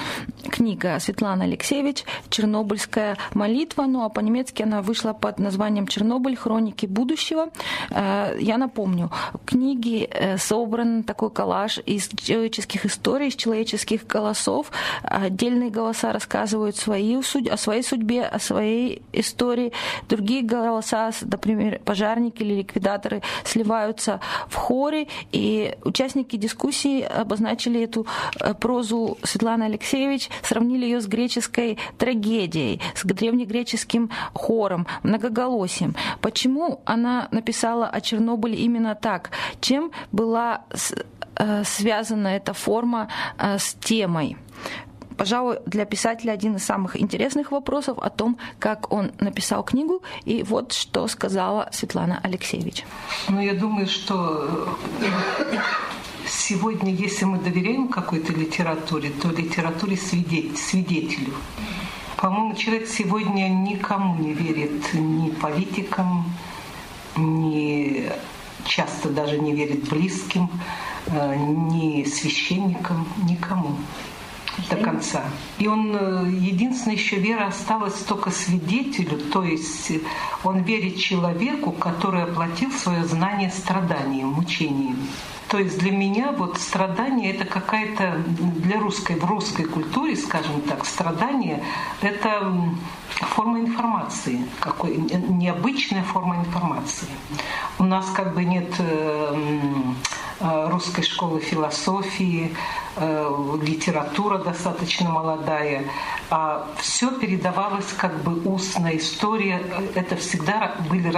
книга 0.51 0.99
Светланы 0.99 1.43
Алексеевич 1.43 2.05
«Чернобыльская 2.31 3.17
молитва». 3.35 3.83
Ну 3.83 4.05
а 4.05 4.09
по-немецки 4.09 4.63
она 4.63 4.81
вышла 4.81 5.13
под 5.13 5.39
названием 5.39 5.87
«Чернобыль. 5.87 6.37
Хроники 6.37 6.87
будущего». 6.87 7.51
Э, 7.91 8.37
я 8.41 8.59
напомню, 8.59 9.11
в 9.35 9.45
книге 9.45 10.09
э, 10.11 10.39
собран 10.39 11.03
такой 11.03 11.31
коллаж 11.31 11.79
из 11.85 12.09
человеческих 12.09 12.87
историй, 12.87 13.29
из 13.29 13.37
человеческих 13.37 14.07
голосов. 14.07 14.71
Отдельные 15.03 15.71
голоса 15.71 16.13
рассказывают 16.13 16.77
свои, 16.77 17.17
о 17.17 17.57
своей 17.57 17.83
судьбе, 17.83 18.25
о 18.25 18.39
своей 18.39 19.03
истории. 19.13 19.73
Другие 20.09 20.43
голоса, 20.43 21.11
например, 21.23 21.81
пожарники 21.85 22.43
или 22.43 22.55
ликвидаторы, 22.55 22.94
литераторы 22.95 23.23
сливаются 23.45 24.21
в 24.49 24.55
хоре, 24.55 25.07
и 25.33 25.77
участники 25.85 26.37
дискуссии 26.37 27.03
обозначили 27.03 27.83
эту 27.83 28.07
э, 28.41 28.55
прозу 28.55 29.19
Светланы 29.23 29.65
Алексеевич, 29.65 30.31
сравнили 30.43 30.85
ее 30.85 31.01
с 31.01 31.07
греческой 31.07 31.79
трагедией, 31.99 32.81
с 32.95 33.05
древнегреческим 33.05 34.11
хором, 34.33 34.87
многоголосием. 35.03 35.95
Почему 36.21 36.81
она 36.85 37.29
написала 37.31 37.87
о 37.87 38.01
Чернобыле 38.01 38.57
именно 38.57 38.95
так? 38.95 39.31
Чем 39.61 39.91
была 40.13 40.63
э, 41.37 41.65
связана 41.65 42.29
эта 42.29 42.53
форма 42.53 43.09
э, 43.39 43.59
с 43.59 43.75
темой? 43.75 44.37
Пожалуй, 45.17 45.59
для 45.67 45.85
писателя 45.85 46.33
один 46.33 46.57
из 46.57 46.65
самых 46.65 47.01
интересных 47.01 47.53
вопросов 47.53 47.99
о 47.99 48.11
том, 48.11 48.39
как 48.59 48.93
он 48.93 49.13
написал 49.21 49.63
книгу. 49.63 50.03
И 50.25 50.43
вот 50.43 50.73
что 50.73 51.07
сказала 51.09 51.69
Светлана 51.73 52.21
Алексеевич. 52.23 52.85
Ну, 53.29 53.41
я 53.41 53.55
думаю, 53.55 53.87
что 53.87 54.69
э, 55.01 55.57
сегодня, 56.27 56.93
если 56.93 57.25
мы 57.25 57.39
доверяем 57.39 57.89
какой-то 57.89 58.33
литературе, 58.33 59.11
то 59.11 59.29
литературе 59.31 59.97
свидетелю. 59.97 61.35
По-моему, 62.17 62.55
человек 62.55 62.89
сегодня 62.89 63.49
никому 63.49 64.17
не 64.17 64.33
верит, 64.33 64.95
ни 64.95 65.31
политикам, 65.31 66.25
ни 67.17 68.11
часто 68.65 69.11
даже 69.11 69.39
не 69.39 69.55
верит 69.55 69.89
близким, 69.89 70.49
э, 71.07 71.37
ни 71.37 72.05
священникам, 72.05 73.07
никому 73.29 73.77
до 74.71 74.77
конца. 74.77 75.25
И 75.59 75.67
он, 75.67 75.95
э, 75.95 76.31
единственная 76.31 76.97
еще 76.97 77.17
вера 77.17 77.47
осталась 77.47 77.99
только 78.03 78.31
свидетелю, 78.31 79.19
то 79.33 79.43
есть 79.43 79.93
он 80.43 80.63
верит 80.63 80.99
человеку, 80.99 81.73
который 81.73 82.23
оплатил 82.23 82.71
свое 82.71 83.05
знание 83.05 83.51
страданием, 83.51 84.29
мучением. 84.29 84.97
То 85.49 85.59
есть 85.59 85.79
для 85.79 85.93
меня 85.93 86.33
вот 86.33 86.59
страдание 86.59 87.33
это 87.33 87.45
какая-то 87.45 88.23
для 88.27 88.81
русской, 88.81 89.17
в 89.17 89.25
русской 89.25 89.65
культуре, 89.65 90.17
скажем 90.17 90.63
так, 90.63 90.85
страдание 90.87 91.63
это 92.01 92.53
форма 93.11 93.61
информации, 93.61 94.41
какой, 94.59 94.97
необычная 94.97 96.03
форма 96.03 96.37
информации. 96.37 97.09
У 97.79 97.85
нас 97.85 98.07
как 98.11 98.35
бы 98.35 98.45
нет 98.45 98.75
э, 98.79 99.35
Э, 99.35 100.24
русской 100.41 101.03
школы 101.03 101.41
философии, 101.41 102.57
э, 102.97 103.57
литература 103.63 104.39
достаточно 104.39 105.09
молодая, 105.11 105.85
а 106.31 106.67
все 106.79 107.11
передавалось 107.13 107.93
как 107.97 108.23
бы 108.23 108.43
устная 108.45 108.97
история. 108.97 109.63
Это 109.95 110.17
всегда 110.17 110.75
были... 110.89 111.13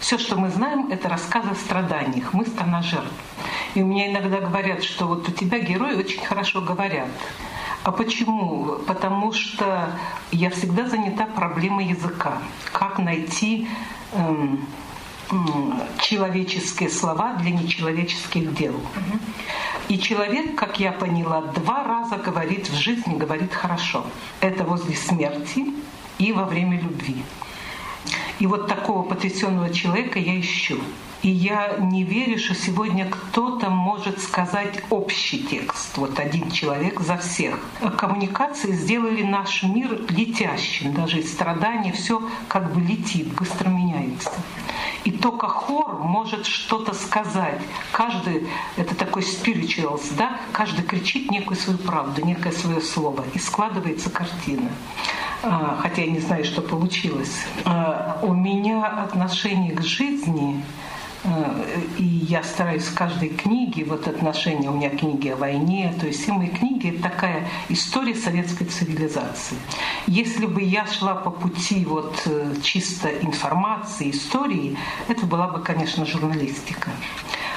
Все, 0.00 0.18
что 0.18 0.36
мы 0.36 0.50
знаем, 0.50 0.90
это 0.90 1.08
рассказы 1.08 1.50
о 1.50 1.54
страданиях. 1.54 2.32
Мы 2.32 2.46
страна 2.46 2.82
жертв. 2.82 3.12
И 3.74 3.80
меня 3.80 4.10
иногда 4.10 4.40
говорят, 4.40 4.82
что 4.82 5.06
вот 5.06 5.28
у 5.28 5.32
тебя 5.32 5.58
герои 5.58 5.96
очень 5.96 6.24
хорошо 6.24 6.60
говорят. 6.60 7.08
А 7.82 7.92
почему? 7.92 8.78
Потому 8.86 9.32
что 9.32 9.90
я 10.32 10.50
всегда 10.50 10.88
занята 10.88 11.26
проблемой 11.26 11.86
языка. 11.86 12.38
Как 12.72 12.98
найти 12.98 13.68
эм, 14.12 14.66
человеческие 16.00 16.88
слова 16.88 17.34
для 17.34 17.50
нечеловеческих 17.50 18.54
дел. 18.54 18.74
И 19.88 19.98
человек, 19.98 20.56
как 20.56 20.80
я 20.80 20.92
поняла, 20.92 21.42
два 21.42 21.84
раза 21.84 22.16
говорит 22.16 22.68
в 22.68 22.74
жизни, 22.74 23.16
говорит 23.16 23.52
хорошо. 23.52 24.04
Это 24.40 24.64
возле 24.64 24.96
смерти 24.96 25.66
и 26.18 26.32
во 26.32 26.44
время 26.44 26.80
любви. 26.80 27.22
И 28.38 28.46
вот 28.46 28.68
такого 28.68 29.02
потрясенного 29.02 29.72
человека 29.72 30.18
я 30.18 30.38
ищу. 30.38 30.78
И 31.26 31.30
я 31.30 31.78
не 31.80 32.04
верю, 32.04 32.38
что 32.38 32.54
сегодня 32.54 33.10
кто-то 33.10 33.68
может 33.68 34.22
сказать 34.22 34.80
общий 34.90 35.42
текст. 35.42 35.96
Вот 35.96 36.20
один 36.20 36.52
человек 36.52 37.00
за 37.00 37.16
всех. 37.16 37.58
Коммуникации 37.98 38.70
сделали 38.70 39.24
наш 39.24 39.64
мир 39.64 40.02
летящим. 40.08 40.94
Даже 40.94 41.18
из 41.18 41.32
страданий 41.32 41.90
все 41.90 42.22
как 42.46 42.72
бы 42.72 42.80
летит, 42.80 43.26
быстро 43.34 43.70
меняется. 43.70 44.30
И 45.02 45.10
только 45.10 45.48
хор 45.48 45.98
может 45.98 46.46
что-то 46.46 46.94
сказать. 46.94 47.60
Каждый, 47.90 48.46
это 48.76 48.94
такой 48.94 49.22
spirituals, 49.22 50.12
да? 50.16 50.38
Каждый 50.52 50.84
кричит 50.84 51.28
некую 51.28 51.56
свою 51.56 51.80
правду, 51.80 52.24
некое 52.24 52.52
свое 52.52 52.80
слово. 52.80 53.24
И 53.34 53.40
складывается 53.40 54.10
картина. 54.10 54.70
А, 55.42 55.76
хотя 55.82 56.02
я 56.02 56.10
не 56.12 56.20
знаю, 56.20 56.44
что 56.44 56.62
получилось. 56.62 57.36
А, 57.64 58.20
у 58.22 58.32
меня 58.32 58.86
отношение 58.86 59.74
к 59.74 59.82
жизни 59.82 60.62
и 61.98 62.02
я 62.02 62.42
стараюсь 62.42 62.84
в 62.84 62.94
каждой 62.94 63.30
книге, 63.30 63.84
вот 63.84 64.08
отношения, 64.08 64.70
у 64.70 64.74
меня 64.74 64.90
книги 64.90 65.28
о 65.28 65.36
войне, 65.36 65.94
то 65.98 66.06
есть 66.06 66.22
все 66.22 66.32
мои 66.32 66.48
книги— 66.48 66.90
это 66.94 67.02
такая 67.02 67.48
история 67.68 68.14
советской 68.14 68.64
цивилизации. 68.64 69.56
Если 70.06 70.46
бы 70.46 70.62
я 70.62 70.86
шла 70.86 71.14
по 71.14 71.30
пути 71.30 71.84
вот 71.84 72.22
э, 72.26 72.54
чисто 72.62 73.08
информации, 73.08 74.10
истории, 74.10 74.76
это 75.08 75.26
была 75.26 75.48
бы, 75.48 75.62
конечно, 75.62 76.04
журналистика. 76.04 76.90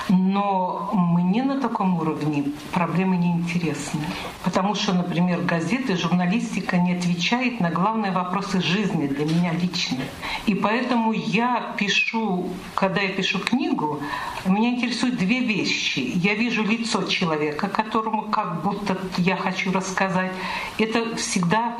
Но 0.10 0.90
мне 0.94 1.44
на 1.44 1.62
таком 1.62 2.00
уровне 2.00 2.46
проблемы 2.74 3.16
не 3.16 3.32
интересны. 3.32 4.02
Потому 4.44 4.74
что, 4.74 4.94
например, 4.94 5.42
газеты, 5.42 5.96
журналистика 5.96 6.78
не 6.78 6.94
отвечает 6.94 7.60
на 7.60 7.70
главные 7.70 8.12
вопросы 8.12 8.60
жизни 8.60 9.06
для 9.06 9.26
меня 9.26 9.54
лично. 9.54 10.00
И 10.48 10.56
поэтому 10.56 11.12
я 11.12 11.76
пишу, 11.78 12.50
когда 12.74 13.02
я 13.02 13.10
пишу 13.10 13.38
книгу, 13.38 14.00
меня 14.46 14.72
интересуют 14.72 15.18
две 15.18 15.42
вещи. 15.42 16.12
Я 16.16 16.34
вижу 16.34 16.64
лицо 16.64 17.04
человека, 17.04 17.68
которому 17.68 18.24
как 18.24 18.64
будто 18.64 18.98
я 19.18 19.38
хочу 19.38 19.72
рассказать. 19.72 20.32
Это 20.80 21.16
всегда 21.18 21.78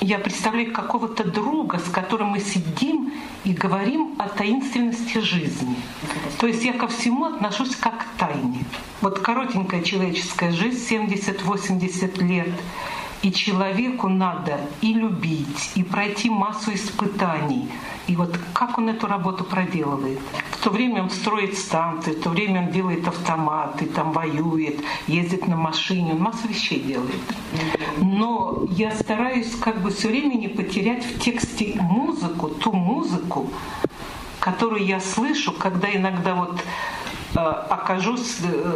я 0.00 0.18
представляю 0.18 0.72
какого-то 0.72 1.24
друга, 1.24 1.78
с 1.78 1.88
которым 1.90 2.28
мы 2.28 2.40
сидим 2.40 3.12
и 3.44 3.52
говорим 3.52 4.14
о 4.18 4.28
таинственности 4.28 5.18
жизни. 5.18 5.76
То 6.38 6.46
есть 6.46 6.64
я 6.64 6.72
ко 6.72 6.88
всему 6.88 7.26
отношусь 7.26 7.76
как 7.76 7.98
к 7.98 8.18
тайне. 8.18 8.64
Вот 9.00 9.20
коротенькая 9.20 9.82
человеческая 9.82 10.52
жизнь, 10.52 10.84
70-80 10.94 12.22
лет, 12.22 12.50
и 13.24 13.32
человеку 13.32 14.08
надо 14.08 14.60
и 14.82 14.92
любить, 14.92 15.70
и 15.76 15.82
пройти 15.82 16.28
массу 16.28 16.74
испытаний. 16.74 17.70
И 18.06 18.16
вот 18.16 18.38
как 18.52 18.76
он 18.76 18.90
эту 18.90 19.06
работу 19.06 19.44
проделывает? 19.44 20.18
В 20.50 20.62
то 20.62 20.68
время 20.68 21.02
он 21.02 21.10
строит 21.10 21.56
станции, 21.56 22.12
в 22.12 22.20
то 22.20 22.28
время 22.28 22.66
он 22.66 22.70
делает 22.70 23.08
автоматы, 23.08 23.86
там 23.86 24.12
воюет, 24.12 24.78
ездит 25.06 25.48
на 25.48 25.56
машине, 25.56 26.12
он 26.12 26.20
массу 26.20 26.46
вещей 26.48 26.80
делает. 26.80 27.22
Но 27.96 28.66
я 28.68 28.90
стараюсь 28.90 29.56
как 29.56 29.80
бы 29.80 29.90
все 29.90 30.08
время 30.08 30.34
не 30.34 30.48
потерять 30.48 31.04
в 31.06 31.18
тексте 31.18 31.76
музыку, 31.80 32.48
ту 32.48 32.72
музыку, 32.72 33.50
которую 34.38 34.84
я 34.84 35.00
слышу, 35.00 35.52
когда 35.52 35.88
иногда 35.90 36.34
вот 36.34 36.62
окажусь 37.36 38.38
э, 38.42 38.72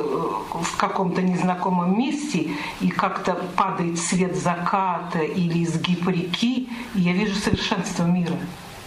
в 0.52 0.76
каком-то 0.76 1.22
незнакомом 1.22 1.98
месте, 1.98 2.50
и 2.80 2.88
как-то 2.88 3.34
падает 3.56 3.98
свет 3.98 4.36
заката 4.36 5.20
или 5.20 5.64
изгиб 5.64 6.08
реки, 6.08 6.68
и 6.94 7.00
я 7.00 7.12
вижу 7.12 7.34
совершенство 7.34 8.04
мира. 8.04 8.36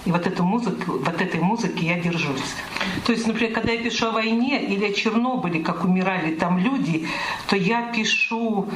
И 0.06 0.12
вот 0.12 0.26
эту 0.26 0.44
музыку, 0.44 1.00
вот 1.06 1.22
этой 1.22 1.40
музыки 1.40 1.86
я 1.86 2.00
держусь. 2.00 2.56
То 3.06 3.12
есть, 3.12 3.28
например, 3.28 3.54
когда 3.54 3.72
я 3.74 3.84
пишу 3.84 4.08
о 4.08 4.12
войне 4.12 4.64
или 4.64 4.86
о 4.86 4.94
Чернобыле, 4.94 5.64
как 5.64 5.84
умирали 5.84 6.34
там 6.34 6.58
люди, 6.58 7.08
то 7.48 7.56
я 7.56 7.84
пишу 7.92 8.68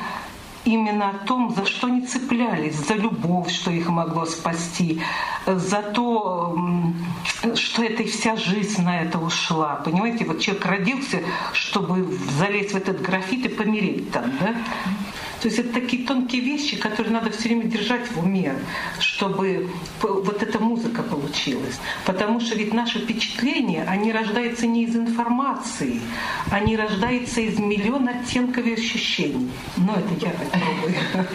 именно 0.66 1.10
о 1.10 1.26
том, 1.26 1.54
за 1.56 1.66
что 1.66 1.88
они 1.88 2.02
цеплялись, 2.02 2.76
за 2.76 2.96
любовь, 2.96 3.52
что 3.52 3.72
их 3.72 3.88
могло 3.88 4.26
спасти, 4.26 5.02
за 5.46 5.82
то, 5.82 6.58
что 7.56 7.84
это 7.84 8.04
вся 8.04 8.36
жизнь 8.36 8.82
на 8.82 9.02
это 9.02 9.20
ушла. 9.20 9.76
Понимаете, 9.86 10.26
вот 10.26 10.40
человек 10.40 10.66
родился, 10.66 11.22
чтобы 11.54 12.18
залезть 12.38 12.74
в 12.74 12.78
этот 12.78 13.02
графит 13.02 13.46
и 13.46 13.50
помереть 13.50 14.12
там, 14.12 14.32
да? 14.40 14.56
То 15.46 15.50
есть 15.50 15.60
это 15.60 15.74
такие 15.74 16.08
тонкие 16.08 16.42
вещи, 16.42 16.76
которые 16.76 17.14
надо 17.14 17.30
все 17.30 17.50
время 17.50 17.66
держать 17.66 18.10
в 18.10 18.18
уме, 18.18 18.56
чтобы 19.00 19.70
вот 20.02 20.42
эта 20.42 20.58
музыка 20.58 21.04
получилась. 21.04 21.80
Потому 22.04 22.40
что 22.40 22.56
ведь 22.56 22.74
наши 22.74 22.98
впечатления, 22.98 23.84
они 23.84 24.12
рождаются 24.12 24.66
не 24.66 24.86
из 24.86 24.96
информации, 24.96 26.02
они 26.50 26.76
рождаются 26.76 27.42
из 27.42 27.60
миллиона 27.60 28.22
оттенков 28.22 28.66
и 28.66 28.74
ощущений. 28.74 29.52
Но 29.78 29.94
это 29.94 30.26
я 30.26 30.32
так 30.32 30.50
пробую. 31.14 31.28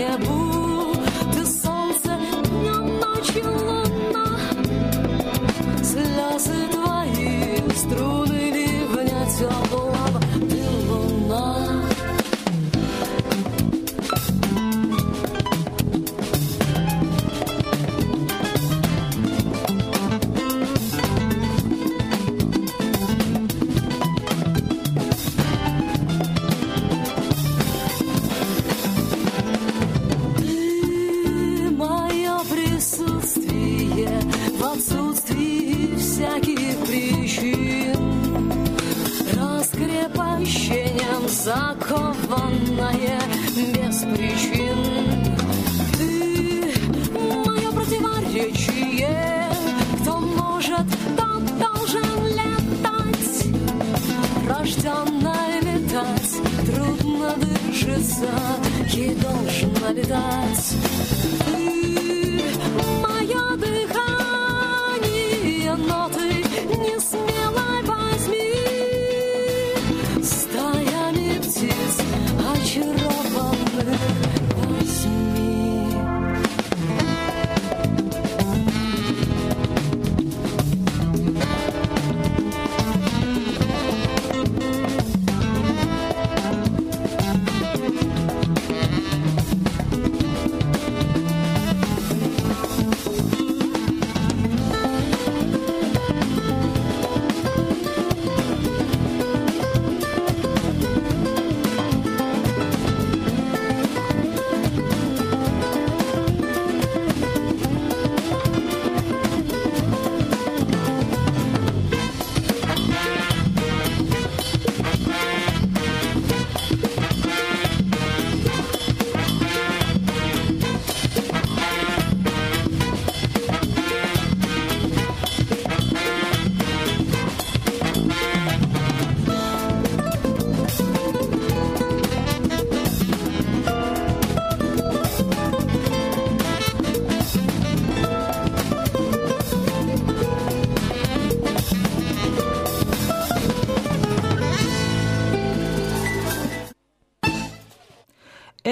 olha 0.00 0.16
bonito. 0.16 0.39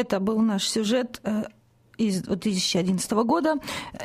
Это 0.09 0.21
был 0.21 0.41
наш 0.41 0.67
сюжет 0.67 1.21
э, 1.23 1.45
из 1.99 2.23
2011 2.23 3.13
года. 3.13 3.57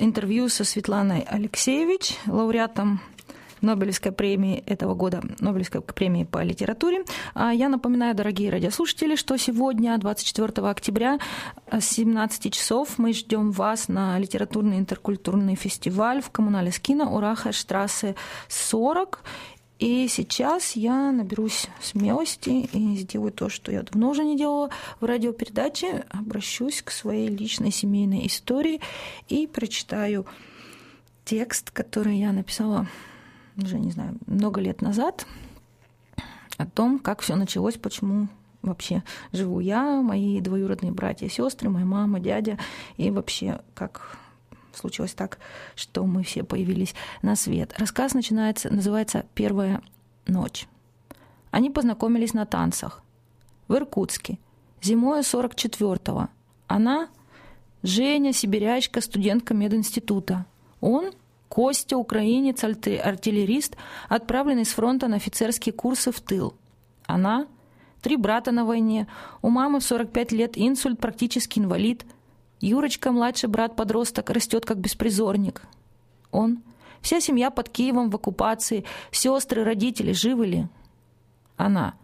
Интервью 0.02 0.50
со 0.50 0.66
Светланой 0.66 1.22
Алексеевич, 1.22 2.18
лауреатом 2.28 3.00
Нобелевской 3.62 4.12
премии 4.12 4.62
этого 4.66 4.96
года, 4.96 5.24
Нобелевской 5.40 5.80
премии 5.80 6.26
по 6.26 6.44
литературе. 6.44 7.06
А 7.34 7.54
я 7.54 7.70
напоминаю, 7.70 8.14
дорогие 8.16 8.50
радиослушатели, 8.50 9.16
что 9.16 9.38
сегодня, 9.38 9.98
24 9.98 10.68
октября, 10.68 11.20
с 11.72 11.86
17 11.86 12.54
часов 12.54 12.98
мы 12.98 13.14
ждем 13.14 13.52
вас 13.52 13.88
на 13.88 14.20
литературный 14.20 14.80
интеркультурный 14.80 15.56
фестиваль 15.56 16.22
в 16.22 16.32
коммунале 16.32 16.74
Скина 16.74 17.10
Ураха 17.10 17.54
Штрассе 17.54 18.16
40. 18.50 19.24
И 19.84 20.08
сейчас 20.08 20.78
я 20.78 21.12
наберусь 21.12 21.68
смелости 21.82 22.70
и 22.72 22.96
сделаю 22.96 23.34
то, 23.34 23.50
что 23.50 23.70
я 23.70 23.84
давно 23.84 24.12
уже 24.12 24.24
не 24.24 24.38
делала 24.38 24.70
в 25.02 25.04
радиопередаче. 25.04 26.06
Обращусь 26.10 26.82
к 26.82 26.90
своей 26.90 27.28
личной 27.28 27.70
семейной 27.70 28.26
истории 28.28 28.80
и 29.28 29.46
прочитаю 29.46 30.26
текст, 31.26 31.70
который 31.72 32.18
я 32.18 32.32
написала 32.32 32.88
уже, 33.58 33.78
не 33.78 33.92
знаю, 33.92 34.18
много 34.26 34.62
лет 34.62 34.82
назад 34.82 35.28
о 36.56 36.66
том, 36.66 36.98
как 36.98 37.20
все 37.20 37.36
началось, 37.36 37.76
почему 37.76 38.30
вообще 38.62 39.04
живу 39.34 39.60
я, 39.60 40.02
мои 40.02 40.40
двоюродные 40.40 40.94
братья 40.94 41.26
и 41.26 41.30
сестры, 41.30 41.70
моя 41.70 41.86
мама, 41.86 42.22
дядя, 42.22 42.58
и 42.96 43.12
вообще 43.12 43.60
как 43.76 44.18
случилось 44.78 45.14
так, 45.14 45.40
что 45.76 46.06
мы 46.06 46.24
все 46.24 46.44
появились 46.44 46.96
на 47.22 47.36
свет. 47.36 47.74
Рассказ 47.78 48.14
начинается, 48.14 48.74
называется 48.74 49.26
«Первая 49.34 49.82
ночь». 50.28 50.68
Они 51.52 51.70
познакомились 51.70 52.34
на 52.34 52.46
танцах 52.46 53.04
в 53.68 53.76
Иркутске, 53.76 54.40
зимой 54.82 55.22
44-го. 55.22 56.30
Она– 56.68 57.10
Женя, 57.84 58.32
сибирячка, 58.32 59.02
студентка 59.02 59.54
мединститута. 59.54 60.46
Он– 60.80 61.12
Костя, 61.50 61.98
украинец, 61.98 62.64
артиллерист, 62.64 63.76
отправленный 64.10 64.66
с 64.66 64.70
фронта 64.70 65.08
на 65.08 65.18
офицерские 65.18 65.74
курсы 65.74 66.12
в 66.12 66.20
тыл. 66.20 66.56
Она– 67.06 67.46
три 68.02 68.18
брата 68.18 68.52
на 68.52 68.66
войне, 68.66 69.08
у 69.44 69.50
мамы 69.50 69.80
в 69.80 69.84
45 69.84 70.32
лет 70.32 70.54
инсульт, 70.56 71.00
практически 71.00 71.60
инвалид– 71.60 72.06
Юрочка, 72.64 73.12
младший 73.12 73.50
брат-подросток, 73.50 74.30
растет 74.30 74.66
как 74.66 74.78
беспризорник. 74.78 75.64
Он, 76.32 76.64
вся 77.02 77.20
семья 77.20 77.52
под 77.52 77.68
Киевом 77.68 78.10
в 78.10 78.16
оккупации, 78.16 78.86
сестры, 79.12 79.66
родители 79.66 80.14
живы 80.14 80.46
ли? 80.48 80.68
Она. 81.58 81.96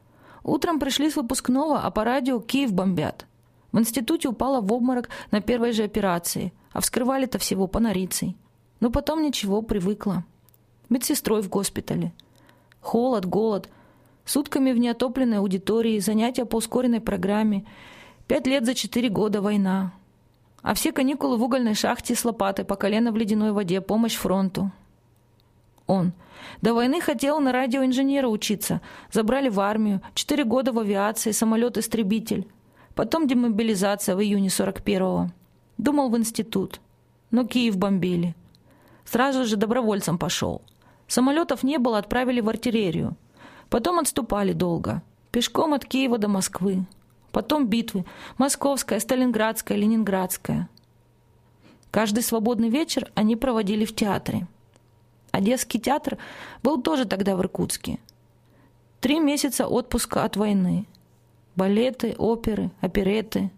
Утром 0.44 0.82
пришли 0.82 1.10
с 1.10 1.16
выпускного, 1.16 1.80
а 1.80 1.90
по 1.92 2.04
радио 2.04 2.42
Киев 2.42 2.74
бомбят. 2.74 3.26
В 3.72 3.80
институте 3.80 4.28
упала 4.28 4.60
в 4.60 4.74
обморок 4.74 5.08
на 5.32 5.40
первой 5.40 5.72
же 5.72 5.84
операции, 5.84 6.52
а 6.74 6.82
вскрывали-то 6.82 7.38
всего 7.40 7.68
по 7.68 7.80
нарицей. 7.80 8.36
Но 8.82 8.90
потом 8.90 9.24
ничего, 9.24 9.62
привыкла. 9.62 10.26
Медсестрой 10.90 11.42
в 11.42 11.48
госпитале. 11.48 12.12
Холод, 12.82 13.24
голод. 13.26 13.70
Сутками 14.26 14.74
в 14.74 14.78
неотопленной 14.78 15.38
аудитории, 15.38 16.00
занятия 16.00 16.44
по 16.44 16.58
ускоренной 16.58 17.00
программе. 17.00 17.66
Пять 18.28 18.46
лет 18.46 18.66
за 18.66 18.74
четыре 18.74 19.08
года 19.08 19.42
война. 19.42 19.94
А 20.62 20.74
все 20.74 20.92
каникулы 20.92 21.38
в 21.38 21.44
угольной 21.44 21.74
шахте 21.74 22.16
с 22.16 22.26
лопатой 22.26 22.66
по 22.66 22.76
колено 22.76 23.12
в 23.12 23.18
ледяной 23.18 23.52
воде, 23.52 23.82
помощь 23.82 24.16
фронту. 24.16 24.72
Он. 25.88 26.14
До 26.62 26.74
войны 26.74 27.02
хотел 27.02 27.40
на 27.40 27.52
радиоинженера 27.52 28.28
учиться. 28.28 28.82
Забрали 29.12 29.50
в 29.50 29.60
армию. 29.60 30.02
Четыре 30.14 30.44
года 30.44 30.72
в 30.72 30.80
авиации, 30.80 31.32
самолет-истребитель. 31.32 32.48
Потом 32.94 33.28
демобилизация 33.28 34.16
в 34.16 34.22
июне 34.22 34.50
41-го. 34.50 35.32
Думал 35.78 36.10
в 36.10 36.18
институт. 36.18 36.82
Но 37.32 37.46
Киев 37.46 37.78
бомбили. 37.78 38.36
Сразу 39.06 39.46
же 39.46 39.56
добровольцем 39.56 40.18
пошел. 40.18 40.62
Самолетов 41.08 41.64
не 41.64 41.80
было, 41.80 41.98
отправили 41.98 42.42
в 42.42 42.50
артиллерию. 42.50 43.16
Потом 43.70 44.00
отступали 44.00 44.54
долго. 44.54 45.02
Пешком 45.32 45.74
от 45.74 45.86
Киева 45.86 46.18
до 46.18 46.28
Москвы. 46.28 46.86
Потом 47.32 47.68
битвы. 47.68 48.06
Московская, 48.38 49.00
Сталинградская, 49.00 49.78
Ленинградская. 49.78 50.70
Каждый 51.92 52.24
свободный 52.24 52.70
вечер 52.70 53.12
они 53.16 53.36
проводили 53.36 53.86
в 53.86 53.96
театре. 53.96 54.48
Одесский 55.32 55.80
театр 55.80 56.18
был 56.64 56.82
тоже 56.82 57.06
тогда 57.06 57.36
в 57.36 57.42
Иркутске. 57.42 58.00
Три 59.00 59.20
месяца 59.20 59.68
отпуска 59.68 60.24
от 60.24 60.36
войны. 60.36 60.86
Балеты, 61.56 62.16
оперы, 62.18 62.72
опереты. 62.82 63.52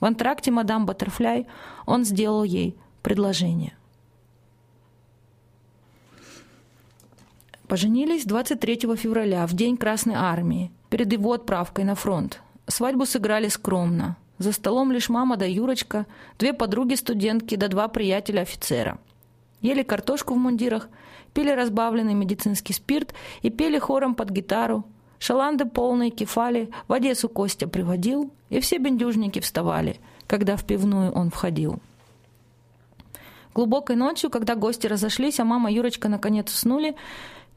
В 0.00 0.04
антракте 0.04 0.50
«Мадам 0.50 0.86
Баттерфляй» 0.86 1.46
он 1.86 2.04
сделал 2.04 2.44
ей 2.44 2.76
предложение. 3.02 3.76
Поженились 7.66 8.24
23 8.24 8.96
февраля, 8.96 9.46
в 9.46 9.52
день 9.52 9.76
Красной 9.76 10.14
Армии, 10.14 10.72
перед 10.88 11.12
его 11.12 11.32
отправкой 11.32 11.84
на 11.84 11.94
фронт. 11.94 12.40
Свадьбу 12.68 13.06
сыграли 13.06 13.48
скромно. 13.48 14.16
За 14.36 14.52
столом 14.52 14.92
лишь 14.92 15.08
мама 15.08 15.36
да 15.36 15.46
Юрочка, 15.46 16.06
две 16.38 16.52
подруги-студентки 16.52 17.56
да 17.56 17.68
два 17.68 17.88
приятеля-офицера. 17.88 18.98
Ели 19.62 19.82
картошку 19.82 20.34
в 20.34 20.36
мундирах, 20.36 20.88
пили 21.32 21.50
разбавленный 21.50 22.14
медицинский 22.14 22.74
спирт 22.74 23.14
и 23.42 23.50
пели 23.50 23.78
хором 23.78 24.14
под 24.14 24.30
гитару. 24.30 24.84
Шаланды 25.18 25.64
полные, 25.64 26.10
кефали, 26.10 26.70
в 26.86 26.92
Одессу 26.92 27.28
Костя 27.28 27.66
приводил, 27.66 28.30
и 28.50 28.60
все 28.60 28.78
бендюжники 28.78 29.40
вставали, 29.40 29.98
когда 30.28 30.56
в 30.56 30.64
пивную 30.64 31.10
он 31.10 31.30
входил. 31.30 31.80
Глубокой 33.54 33.96
ночью, 33.96 34.30
когда 34.30 34.54
гости 34.54 34.86
разошлись, 34.86 35.40
а 35.40 35.44
мама 35.44 35.72
и 35.72 35.74
Юрочка 35.74 36.08
наконец 36.08 36.52
уснули, 36.52 36.94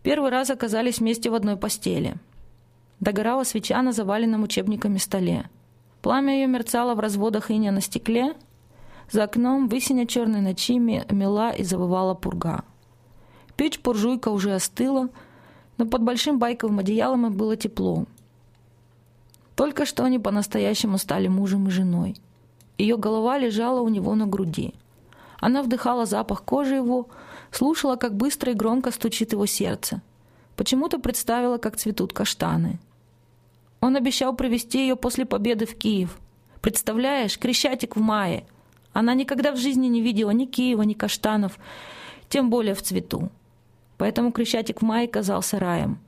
первый 0.02 0.32
раз 0.32 0.50
оказались 0.50 1.00
вместе 1.00 1.30
в 1.30 1.36
одной 1.36 1.58
постели– 1.58 2.16
Догорала 3.02 3.44
свеча 3.44 3.82
на 3.82 3.94
заваленном 3.94 4.44
учебниками 4.44 5.00
столе. 5.00 5.50
Пламя 6.04 6.36
ее 6.36 6.48
мерцало 6.48 6.94
в 6.94 7.00
разводах 7.00 7.50
иния 7.50 7.72
на 7.72 7.82
стекле. 7.82 8.36
За 9.10 9.24
окном 9.24 9.68
в 9.68 9.72
высине 9.72 10.06
черной 10.06 10.42
ночи 10.42 10.78
мела 10.78 11.52
и 11.52 11.64
завывала 11.64 12.14
пурга. 12.14 12.64
Печь-буржуйка 13.58 14.30
уже 14.30 14.54
остыла, 14.54 15.10
но 15.78 15.88
под 15.88 16.04
большим 16.04 16.38
байковым 16.38 16.80
одеялом 16.80 17.26
им 17.26 17.34
было 17.34 17.58
тепло. 17.58 18.06
Только 19.56 19.86
что 19.86 20.04
они 20.04 20.20
по-настоящему 20.20 21.00
стали 21.00 21.28
мужем 21.28 21.68
и 21.68 21.72
женой. 21.72 22.16
Ее 22.78 22.98
голова 22.98 23.40
лежала 23.40 23.82
у 23.82 23.90
него 23.90 24.14
на 24.14 24.28
груди. 24.28 24.76
Она 25.40 25.64
вдыхала 25.64 26.06
запах 26.06 26.44
кожи 26.44 26.76
его, 26.76 27.10
слушала, 27.50 27.96
как 27.96 28.16
быстро 28.16 28.52
и 28.52 28.56
громко 28.56 28.92
стучит 28.92 29.32
его 29.34 29.48
сердце. 29.48 30.02
Почему-то 30.56 31.00
представила, 31.00 31.58
как 31.58 31.78
цветут 31.78 32.14
каштаны. 32.14 32.80
Он 33.82 33.96
обещал 33.96 34.36
привести 34.36 34.80
ее 34.80 34.96
после 34.96 35.26
победы 35.26 35.66
в 35.66 35.76
Киев. 35.76 36.20
Представляешь, 36.62 37.38
Крещатик 37.38 37.96
в 37.96 38.00
мае. 38.00 38.46
Она 38.94 39.16
никогда 39.16 39.52
в 39.52 39.58
жизни 39.58 39.88
не 39.88 40.02
видела 40.02 40.30
ни 40.30 40.46
Киева, 40.46 40.84
ни 40.84 40.94
каштанов, 40.94 41.58
тем 42.30 42.52
более 42.52 42.76
в 42.76 42.84
цвету. 42.84 43.30
Поэтому 43.98 44.32
Крещатик 44.32 44.82
в 44.82 44.86
мае 44.86 45.08
казался 45.08 45.58
раем. 45.60 46.00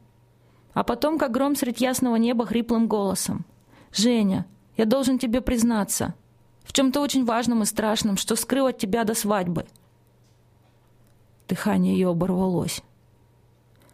А 0.73 0.83
потом, 0.83 1.17
как 1.17 1.31
гром 1.31 1.55
средь 1.55 1.81
ясного 1.81 2.15
неба, 2.15 2.45
хриплым 2.45 2.87
голосом. 2.87 3.45
«Женя, 3.91 4.45
я 4.77 4.85
должен 4.85 5.19
тебе 5.19 5.41
признаться 5.41 6.15
в 6.63 6.73
чем-то 6.73 7.01
очень 7.01 7.25
важном 7.25 7.61
и 7.63 7.65
страшном, 7.65 8.17
что 8.17 8.35
скрыл 8.35 8.67
от 8.67 8.77
тебя 8.77 9.03
до 9.03 9.13
свадьбы». 9.13 9.65
Дыхание 11.47 11.93
ее 11.93 12.09
оборвалось. 12.09 12.81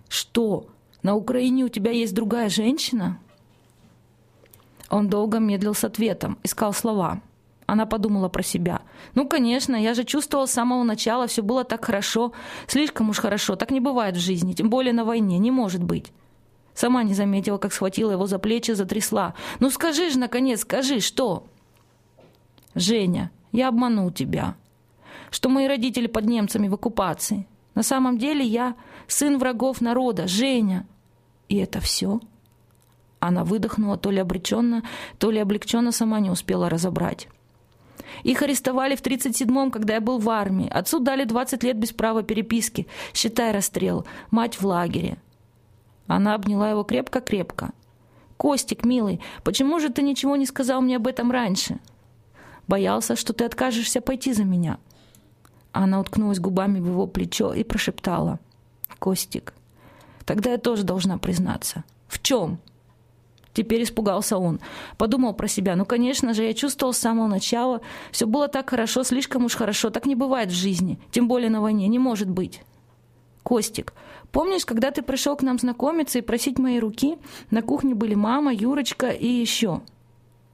«Что, 0.07 0.67
на 1.01 1.15
Украине 1.15 1.65
у 1.65 1.69
тебя 1.69 1.91
есть 1.91 2.13
другая 2.13 2.49
женщина?» 2.49 3.19
Он 4.89 5.07
долго 5.07 5.39
медлил 5.39 5.75
с 5.75 5.83
ответом, 5.83 6.37
искал 6.43 6.73
слова. 6.73 7.21
Она 7.67 7.85
подумала 7.85 8.29
про 8.29 8.41
себя. 8.41 8.81
«Ну, 9.13 9.27
конечно, 9.27 9.75
я 9.75 9.93
же 9.93 10.03
чувствовала 10.03 10.47
с 10.47 10.51
самого 10.51 10.83
начала, 10.83 11.27
все 11.27 11.43
было 11.43 11.63
так 11.63 11.85
хорошо. 11.85 12.33
Слишком 12.65 13.09
уж 13.09 13.19
хорошо, 13.19 13.55
так 13.55 13.69
не 13.69 13.79
бывает 13.79 14.15
в 14.15 14.19
жизни, 14.19 14.53
тем 14.53 14.69
более 14.71 14.93
на 14.93 15.05
войне, 15.05 15.37
не 15.37 15.51
может 15.51 15.83
быть». 15.83 16.11
Сама 16.73 17.03
не 17.03 17.13
заметила, 17.13 17.57
как 17.57 17.73
схватила 17.73 18.11
его 18.11 18.25
за 18.25 18.39
плечи, 18.39 18.71
затрясла. 18.71 19.35
«Ну 19.59 19.69
скажи 19.69 20.09
же, 20.09 20.17
наконец, 20.17 20.61
скажи, 20.61 20.99
что?» 20.99 21.45
«Женя, 22.73 23.29
я 23.51 23.67
обманул 23.67 24.09
тебя. 24.09 24.55
Что 25.29 25.49
мои 25.49 25.67
родители 25.67 26.07
под 26.07 26.25
немцами 26.25 26.67
в 26.67 26.73
оккупации. 26.73 27.45
На 27.75 27.83
самом 27.83 28.17
деле 28.17 28.43
я 28.43 28.75
сын 29.07 29.37
врагов 29.37 29.79
народа, 29.79 30.27
Женя. 30.27 30.87
И 31.49 31.57
это 31.57 31.79
все?» 31.79 32.19
Она 33.19 33.43
выдохнула 33.43 33.97
то 33.97 34.11
ли 34.11 34.19
обреченно, 34.19 34.83
то 35.17 35.31
ли 35.31 35.39
облегченно 35.39 35.91
сама 35.91 36.19
не 36.19 36.29
успела 36.29 36.69
разобрать. 36.69 37.27
Их 38.23 38.41
арестовали 38.41 38.95
в 38.95 39.01
37-м, 39.01 39.71
когда 39.71 39.95
я 39.95 40.01
был 40.01 40.19
в 40.19 40.29
армии. 40.29 40.69
Отцу 40.69 40.99
дали 40.99 41.25
20 41.25 41.63
лет 41.63 41.77
без 41.77 41.91
права 41.91 42.23
переписки. 42.23 42.87
Считай 43.13 43.51
расстрел. 43.51 44.05
Мать 44.31 44.59
в 44.59 44.65
лагере. 44.65 45.17
Она 46.07 46.33
обняла 46.33 46.71
его 46.71 46.83
крепко-крепко. 46.83 47.71
«Костик, 48.37 48.85
милый, 48.85 49.19
почему 49.43 49.79
же 49.79 49.89
ты 49.89 50.01
ничего 50.01 50.37
не 50.37 50.45
сказал 50.45 50.81
мне 50.81 50.95
об 50.95 51.07
этом 51.07 51.29
раньше?» 51.29 51.77
«Боялся, 52.67 53.17
что 53.17 53.33
ты 53.33 53.43
откажешься 53.43 53.99
пойти 53.99 54.31
за 54.31 54.45
меня». 54.45 54.79
Она 55.73 55.99
уткнулась 55.99 56.39
губами 56.39 56.79
в 56.79 56.87
его 56.87 57.05
плечо 57.05 57.53
и 57.53 57.63
прошептала. 57.63 58.39
«Костик, 58.97 59.53
тогда 60.25 60.51
я 60.51 60.57
тоже 60.57 60.83
должна 60.83 61.17
признаться». 61.17 61.83
«В 62.07 62.21
чем?» 62.21 62.59
Теперь 63.59 63.83
испугался 63.83 64.37
он. 64.37 64.61
Подумал 64.97 65.33
про 65.33 65.49
себя. 65.49 65.75
Ну, 65.75 65.83
конечно 65.83 66.33
же, 66.33 66.45
я 66.45 66.53
чувствовал 66.53 66.93
с 66.93 66.97
самого 66.97 67.27
начала. 67.27 67.81
Все 68.09 68.25
было 68.25 68.47
так 68.47 68.69
хорошо, 68.69 69.03
слишком 69.03 69.43
уж 69.43 69.53
хорошо. 69.53 69.89
Так 69.89 70.05
не 70.05 70.15
бывает 70.15 70.49
в 70.49 70.55
жизни. 70.55 70.97
Тем 71.11 71.27
более 71.27 71.49
на 71.49 71.59
войне. 71.59 71.89
Не 71.89 71.99
может 71.99 72.29
быть. 72.29 72.61
Костик, 73.43 73.93
помнишь, 74.31 74.65
когда 74.65 74.91
ты 74.91 75.01
пришел 75.01 75.35
к 75.35 75.41
нам 75.41 75.59
знакомиться 75.59 76.19
и 76.19 76.21
просить 76.21 76.57
моей 76.57 76.79
руки? 76.79 77.17
На 77.51 77.61
кухне 77.61 77.95
были 77.95 78.15
мама, 78.15 78.53
Юрочка 78.53 79.09
и 79.09 79.27
еще. 79.27 79.81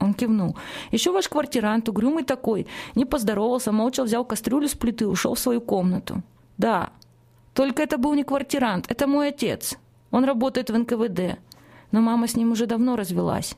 Он 0.00 0.12
кивнул. 0.12 0.56
Еще 0.90 1.12
ваш 1.12 1.28
квартирант, 1.28 1.88
угрюмый 1.88 2.24
такой, 2.24 2.66
не 2.96 3.04
поздоровался, 3.04 3.70
молча 3.70 4.02
взял 4.02 4.24
кастрюлю 4.24 4.66
с 4.66 4.74
плиты 4.74 5.06
ушел 5.06 5.34
в 5.34 5.38
свою 5.38 5.60
комнату. 5.60 6.24
Да, 6.58 6.90
только 7.54 7.84
это 7.84 7.98
был 7.98 8.14
не 8.14 8.24
квартирант, 8.24 8.86
это 8.88 9.06
мой 9.06 9.28
отец. 9.28 9.76
Он 10.10 10.24
работает 10.24 10.70
в 10.70 10.76
НКВД 10.76 11.38
но 11.96 12.02
мама 12.02 12.28
с 12.28 12.36
ним 12.36 12.52
уже 12.52 12.66
давно 12.66 12.94
развелась. 12.94 13.56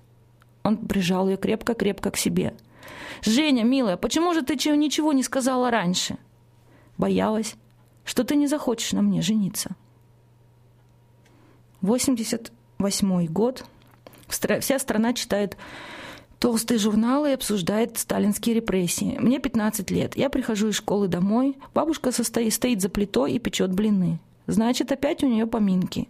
Он 0.62 0.76
прижал 0.76 1.28
ее 1.28 1.36
крепко-крепко 1.36 2.12
к 2.12 2.16
себе. 2.16 2.54
«Женя, 3.20 3.64
милая, 3.64 3.96
почему 3.96 4.32
же 4.32 4.42
ты 4.42 4.54
ничего 4.76 5.12
не 5.12 5.24
сказала 5.24 5.72
раньше?» 5.72 6.18
«Боялась, 6.98 7.56
что 8.04 8.22
ты 8.22 8.36
не 8.36 8.46
захочешь 8.46 8.92
на 8.92 9.02
мне 9.02 9.22
жениться». 9.22 9.74
88 11.80 13.26
год. 13.26 13.64
Вся 14.28 14.78
страна 14.78 15.14
читает 15.14 15.56
толстые 16.38 16.78
журналы 16.78 17.30
и 17.30 17.34
обсуждает 17.34 17.98
сталинские 17.98 18.54
репрессии. 18.54 19.16
Мне 19.18 19.40
15 19.40 19.90
лет. 19.90 20.16
Я 20.16 20.30
прихожу 20.30 20.68
из 20.68 20.76
школы 20.76 21.08
домой. 21.08 21.56
Бабушка 21.74 22.12
состоит, 22.12 22.54
стоит 22.54 22.82
за 22.82 22.88
плитой 22.88 23.32
и 23.32 23.40
печет 23.40 23.72
блины. 23.72 24.20
Значит, 24.46 24.92
опять 24.92 25.24
у 25.24 25.26
нее 25.26 25.48
поминки. 25.48 26.08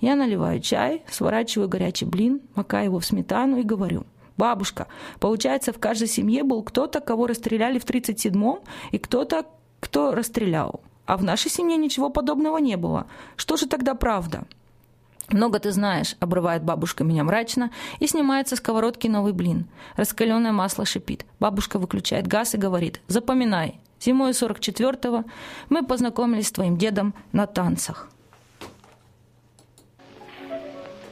Я 0.00 0.16
наливаю 0.16 0.60
чай, 0.60 1.02
сворачиваю 1.08 1.68
горячий 1.68 2.04
блин, 2.04 2.40
макаю 2.54 2.86
его 2.86 3.00
в 3.00 3.04
сметану 3.04 3.58
и 3.58 3.62
говорю. 3.62 4.04
Бабушка, 4.36 4.88
получается, 5.20 5.72
в 5.72 5.78
каждой 5.78 6.08
семье 6.08 6.42
был 6.42 6.62
кто-то, 6.62 7.00
кого 7.00 7.26
расстреляли 7.26 7.78
в 7.78 7.84
37-м, 7.84 8.60
и 8.90 8.98
кто-то, 8.98 9.46
кто 9.80 10.12
расстрелял. 10.12 10.80
А 11.06 11.16
в 11.16 11.22
нашей 11.22 11.50
семье 11.50 11.76
ничего 11.76 12.10
подобного 12.10 12.58
не 12.58 12.76
было. 12.76 13.06
Что 13.36 13.56
же 13.56 13.66
тогда 13.66 13.94
правда? 13.94 14.44
«Много 15.30 15.58
ты 15.58 15.72
знаешь»,— 15.72 16.16
обрывает 16.20 16.64
бабушка 16.64 17.02
меня 17.02 17.24
мрачно 17.24 17.70
и 17.98 18.06
снимает 18.06 18.48
со 18.48 18.56
сковородки 18.56 19.08
новый 19.08 19.32
блин. 19.32 19.66
Раскаленное 19.96 20.52
масло 20.52 20.84
шипит. 20.84 21.24
Бабушка 21.40 21.78
выключает 21.78 22.26
газ 22.26 22.54
и 22.54 22.58
говорит 22.58 23.00
«Запоминай, 23.06 23.80
зимой 24.00 24.32
44-го 24.32 25.24
мы 25.70 25.82
познакомились 25.82 26.48
с 26.48 26.52
твоим 26.52 26.76
дедом 26.76 27.14
на 27.32 27.46
танцах». 27.46 28.10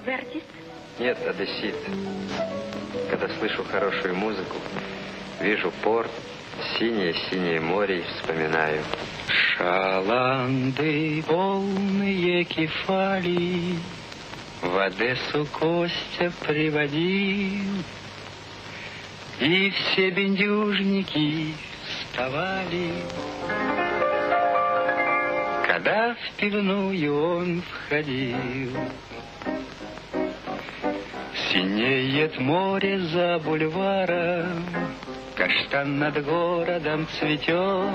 Вы? 0.05 0.42
Нет, 0.98 1.18
одессит. 1.26 1.76
Когда 3.09 3.28
слышу 3.38 3.64
хорошую 3.64 4.16
музыку, 4.16 4.57
вижу 5.40 5.72
порт, 5.82 6.11
синее-синее 6.76 7.61
море 7.61 8.00
и 8.00 8.03
вспоминаю. 8.03 8.82
Шаланды 9.28 11.22
полные 11.26 12.44
кефали 12.44 13.76
В 14.61 14.76
Одессу 14.76 15.46
Костя 15.53 16.32
приводил, 16.40 17.84
И 19.40 19.70
все 19.70 20.11
бендюжники 20.11 21.55
вставали, 21.86 22.92
Когда 25.66 26.14
в 26.14 26.36
пивную 26.36 27.38
он 27.38 27.62
входил. 27.62 28.76
Синеет 31.53 32.40
море 32.40 32.98
за 32.98 33.38
бульваром, 33.44 34.64
Каштан 35.36 35.98
над 35.98 36.24
городом 36.24 37.07
цветет, 37.18 37.90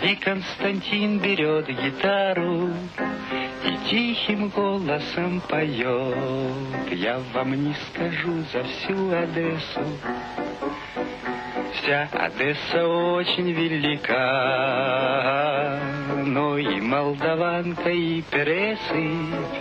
И 0.00 0.14
Константин 0.14 1.18
берет 1.18 1.66
гитару 1.66 2.70
И 3.66 3.76
тихим 3.90 4.48
голосом 4.48 5.42
поет. 5.46 6.90
Я 6.90 7.20
вам 7.34 7.52
не 7.52 7.74
скажу 7.90 8.42
за 8.50 8.64
всю 8.64 9.12
Одессу, 9.12 9.84
Вся 11.74 12.08
Одесса 12.14 12.86
очень 12.88 13.52
велика, 13.52 14.88
Но 16.24 16.56
и 16.56 16.80
молдаванка, 16.80 17.90
и 17.90 18.22
пересыпь 18.22 19.58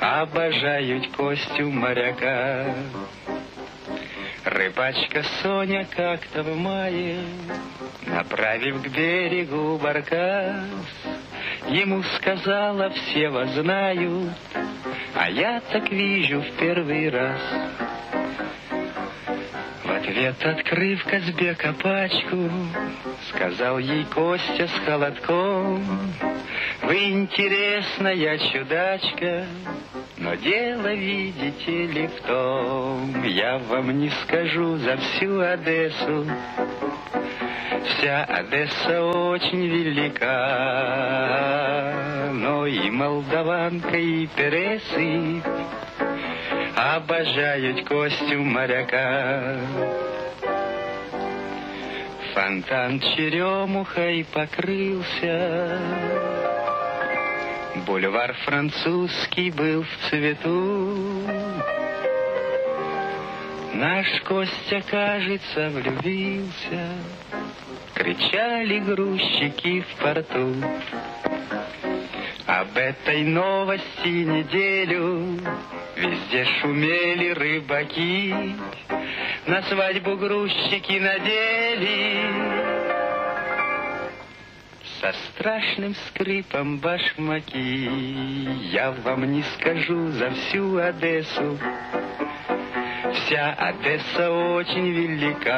обожают 0.00 1.08
Костю 1.16 1.70
моряка. 1.70 2.74
Рыбачка 4.44 5.24
Соня 5.42 5.86
как-то 5.94 6.42
в 6.42 6.56
мае, 6.56 7.18
направив 8.06 8.82
к 8.82 8.88
берегу 8.88 9.76
баркас, 9.76 10.64
ему 11.68 12.02
сказала, 12.16 12.90
все 12.90 13.28
вас 13.28 13.50
знают, 13.50 14.32
а 15.14 15.28
я 15.30 15.60
так 15.72 15.90
вижу 15.90 16.40
в 16.40 16.50
первый 16.52 17.10
раз. 17.10 17.40
В 19.88 19.90
ответ, 19.90 20.36
открыв 20.44 21.02
Казбека 21.04 21.72
пачку, 21.72 22.50
сказал 23.30 23.78
ей 23.78 24.04
Костя 24.04 24.68
с 24.68 24.72
холодком, 24.84 25.82
вы 26.82 27.08
интересная 27.12 28.36
чудачка, 28.52 29.46
Но 30.18 30.34
дело, 30.34 30.92
видите 30.92 31.86
ли, 31.86 32.06
в 32.06 32.20
том, 32.20 33.24
я 33.24 33.56
вам 33.56 33.98
не 33.98 34.10
скажу 34.10 34.76
за 34.76 34.98
всю 34.98 35.40
Одессу. 35.40 36.26
Вся 37.86 38.24
Одесса 38.24 39.02
очень 39.02 39.66
велика, 39.66 40.20
но 42.34 42.66
и 42.66 42.90
молдаванка, 42.90 43.96
и 43.96 44.26
пересы 44.26 45.42
обожают 46.78 47.84
костюм 47.88 48.52
моряка. 48.52 49.58
Фонтан 52.32 53.00
черемухой 53.00 54.24
покрылся, 54.32 55.78
Бульвар 57.84 58.32
французский 58.44 59.50
был 59.50 59.82
в 59.82 60.08
цвету. 60.08 60.96
Наш 63.74 64.06
Костя, 64.22 64.82
кажется, 64.88 65.70
влюбился, 65.70 66.88
Кричали 67.94 68.78
грузчики 68.78 69.80
в 69.80 70.02
порту. 70.02 70.54
Об 72.46 72.76
этой 72.76 73.24
новости 73.24 74.08
неделю 74.08 75.38
Везде 75.98 76.44
шумели 76.60 77.30
рыбаки, 77.30 78.32
На 79.48 79.62
свадьбу 79.62 80.16
грузчики 80.16 80.96
надели 81.00 82.24
со 85.00 85.12
страшным 85.12 85.96
скрипом 86.06 86.78
башмаки. 86.78 87.90
Я 88.70 88.92
вам 88.92 89.24
не 89.32 89.42
скажу 89.42 90.12
за 90.12 90.30
всю 90.30 90.76
Одессу, 90.76 91.58
Вся 93.14 93.54
Одесса 93.54 94.30
очень 94.30 94.92
велика. 94.92 95.48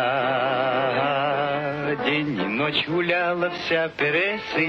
День 2.06 2.40
и 2.40 2.46
ночь 2.46 2.88
гуляла 2.88 3.50
вся 3.50 3.88
Пересы 3.90 4.68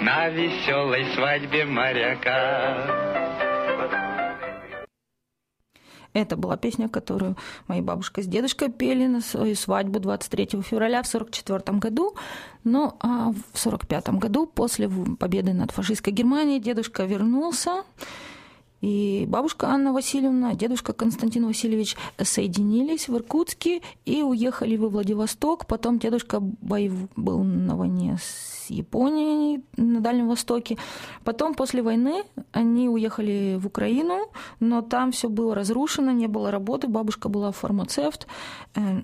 На 0.00 0.30
веселой 0.30 1.04
свадьбе 1.14 1.66
моряка. 1.66 3.17
Это 6.12 6.36
была 6.36 6.56
песня, 6.56 6.88
которую 6.88 7.36
моя 7.66 7.82
бабушка 7.82 8.22
с 8.22 8.26
дедушкой 8.26 8.70
пели 8.70 9.06
на 9.06 9.20
свою 9.20 9.54
свадьбу 9.54 10.00
23 10.00 10.62
февраля 10.62 11.02
в 11.02 11.08
1944 11.08 11.78
году. 11.78 12.14
Но 12.64 12.96
а 13.00 13.30
в 13.30 13.62
1945 13.62 14.08
году, 14.10 14.46
после 14.46 14.88
победы 14.88 15.52
над 15.52 15.70
фашистской 15.70 16.12
Германией, 16.12 16.60
дедушка 16.60 17.04
вернулся 17.04 17.84
и 18.80 19.26
бабушка 19.28 19.68
Анна 19.68 19.92
Васильевна, 19.92 20.54
дедушка 20.54 20.92
Константин 20.92 21.46
Васильевич 21.46 21.96
соединились 22.22 23.08
в 23.08 23.16
Иркутске 23.16 23.82
и 24.04 24.22
уехали 24.22 24.76
во 24.76 24.88
Владивосток. 24.88 25.66
Потом 25.66 25.98
дедушка 25.98 26.40
был 26.40 27.42
на 27.42 27.76
войне 27.76 28.18
с 28.22 28.70
Японией 28.70 29.64
на 29.76 30.00
Дальнем 30.00 30.28
Востоке. 30.28 30.78
Потом 31.24 31.54
после 31.54 31.82
войны 31.82 32.22
они 32.52 32.88
уехали 32.88 33.56
в 33.58 33.66
Украину, 33.66 34.30
но 34.60 34.82
там 34.82 35.10
все 35.10 35.28
было 35.28 35.54
разрушено, 35.54 36.12
не 36.12 36.28
было 36.28 36.50
работы. 36.50 36.86
Бабушка 36.86 37.28
была 37.28 37.50
фармацевт 37.50 38.28
э, 38.76 39.02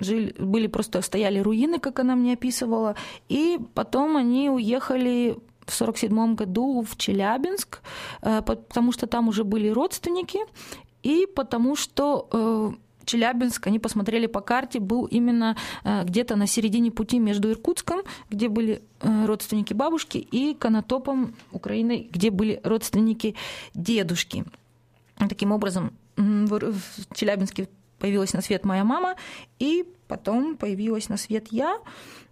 жили, 0.00 0.34
были 0.38 0.66
просто 0.66 1.00
стояли 1.02 1.38
руины, 1.38 1.78
как 1.78 2.00
она 2.00 2.16
мне 2.16 2.34
описывала, 2.34 2.96
и 3.28 3.58
потом 3.74 4.16
они 4.16 4.50
уехали 4.50 5.38
в 5.66 5.74
1947 5.74 6.34
году 6.34 6.82
в 6.82 6.96
Челябинск, 6.96 7.80
э, 8.22 8.42
потому 8.42 8.92
что 8.92 9.06
там 9.06 9.28
уже 9.28 9.44
были 9.44 9.68
родственники, 9.68 10.38
и 11.02 11.26
потому 11.26 11.76
что 11.76 12.28
э, 12.32 12.72
Челябинск, 13.04 13.66
они 13.66 13.78
посмотрели 13.78 14.26
по 14.26 14.40
карте, 14.40 14.80
был 14.80 15.06
именно 15.06 15.56
э, 15.84 16.04
где-то 16.04 16.36
на 16.36 16.46
середине 16.46 16.90
пути 16.90 17.18
между 17.18 17.50
Иркутском, 17.50 18.00
где 18.30 18.48
были 18.48 18.82
родственники 19.00 19.74
бабушки, 19.74 20.18
и 20.18 20.54
Конотопом, 20.54 21.34
Украиной, 21.52 22.08
где 22.10 22.30
были 22.30 22.60
родственники 22.64 23.34
дедушки. 23.74 24.44
Таким 25.16 25.52
образом, 25.52 25.92
в 26.16 26.80
Челябинске 27.14 27.68
появилась 27.98 28.32
на 28.32 28.40
свет 28.40 28.64
моя 28.64 28.84
мама, 28.84 29.16
и 29.58 29.84
потом 30.08 30.56
появилась 30.56 31.08
на 31.08 31.16
свет 31.16 31.48
я. 31.50 31.78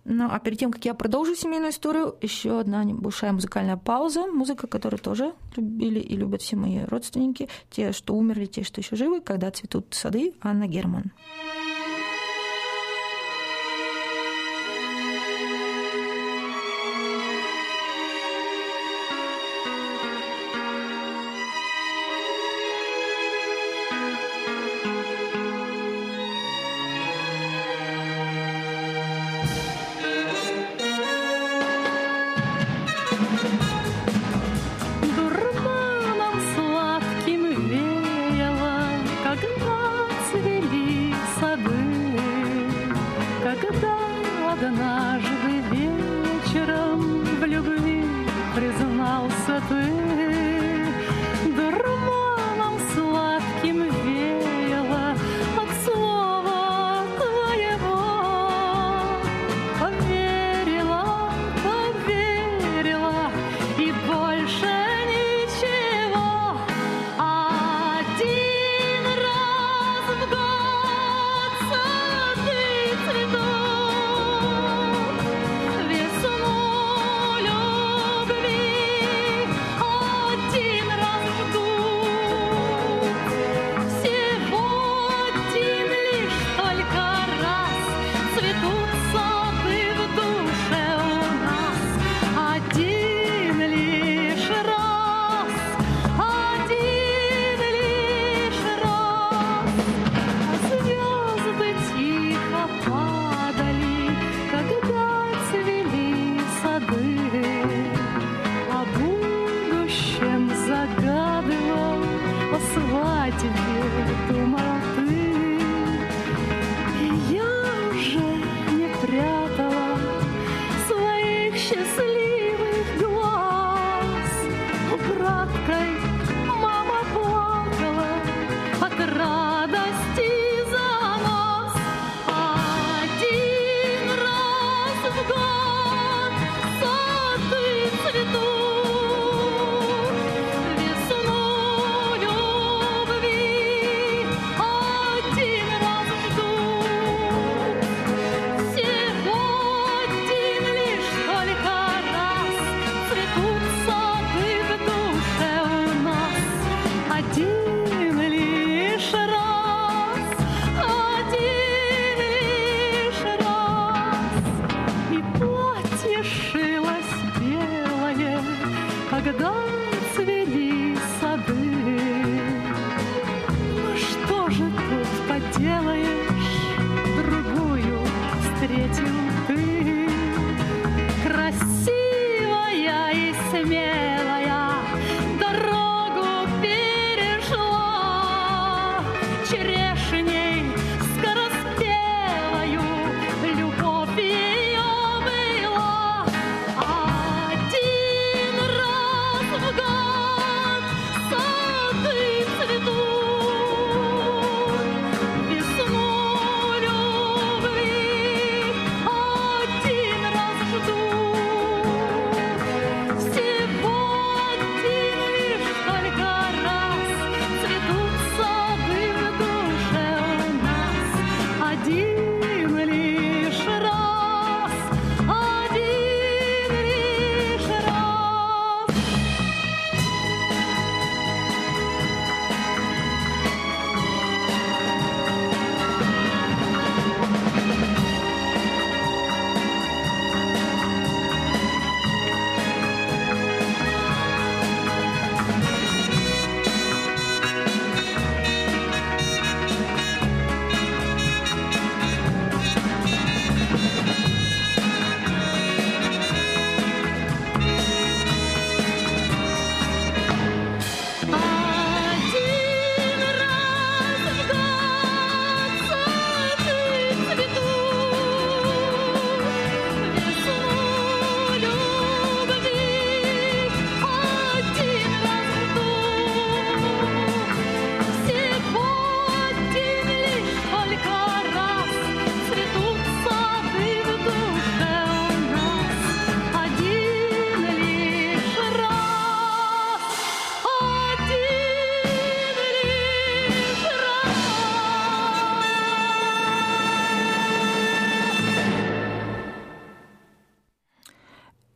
Ну, 0.05 0.29
а 0.31 0.39
перед 0.39 0.59
тем, 0.59 0.71
как 0.71 0.85
я 0.85 0.93
продолжу 0.93 1.35
семейную 1.35 1.71
историю, 1.71 2.17
еще 2.21 2.61
одна 2.61 2.85
небольшая 2.85 3.33
музыкальная 3.33 3.79
пауза. 3.79 4.27
Музыка, 4.27 4.67
которую 4.67 5.01
тоже 5.01 5.33
любили 5.57 5.99
и 5.99 6.15
любят 6.17 6.43
все 6.43 6.57
мои 6.57 6.85
родственники. 6.85 7.49
Те, 7.71 7.93
что 7.93 8.15
умерли, 8.15 8.45
те, 8.45 8.65
что 8.65 8.81
еще 8.81 8.97
живы, 8.97 9.21
когда 9.21 9.51
цветут 9.51 9.87
сады, 9.95 10.35
Анна 10.43 10.67
Герман. 10.67 11.05
Дурманом 11.05 11.64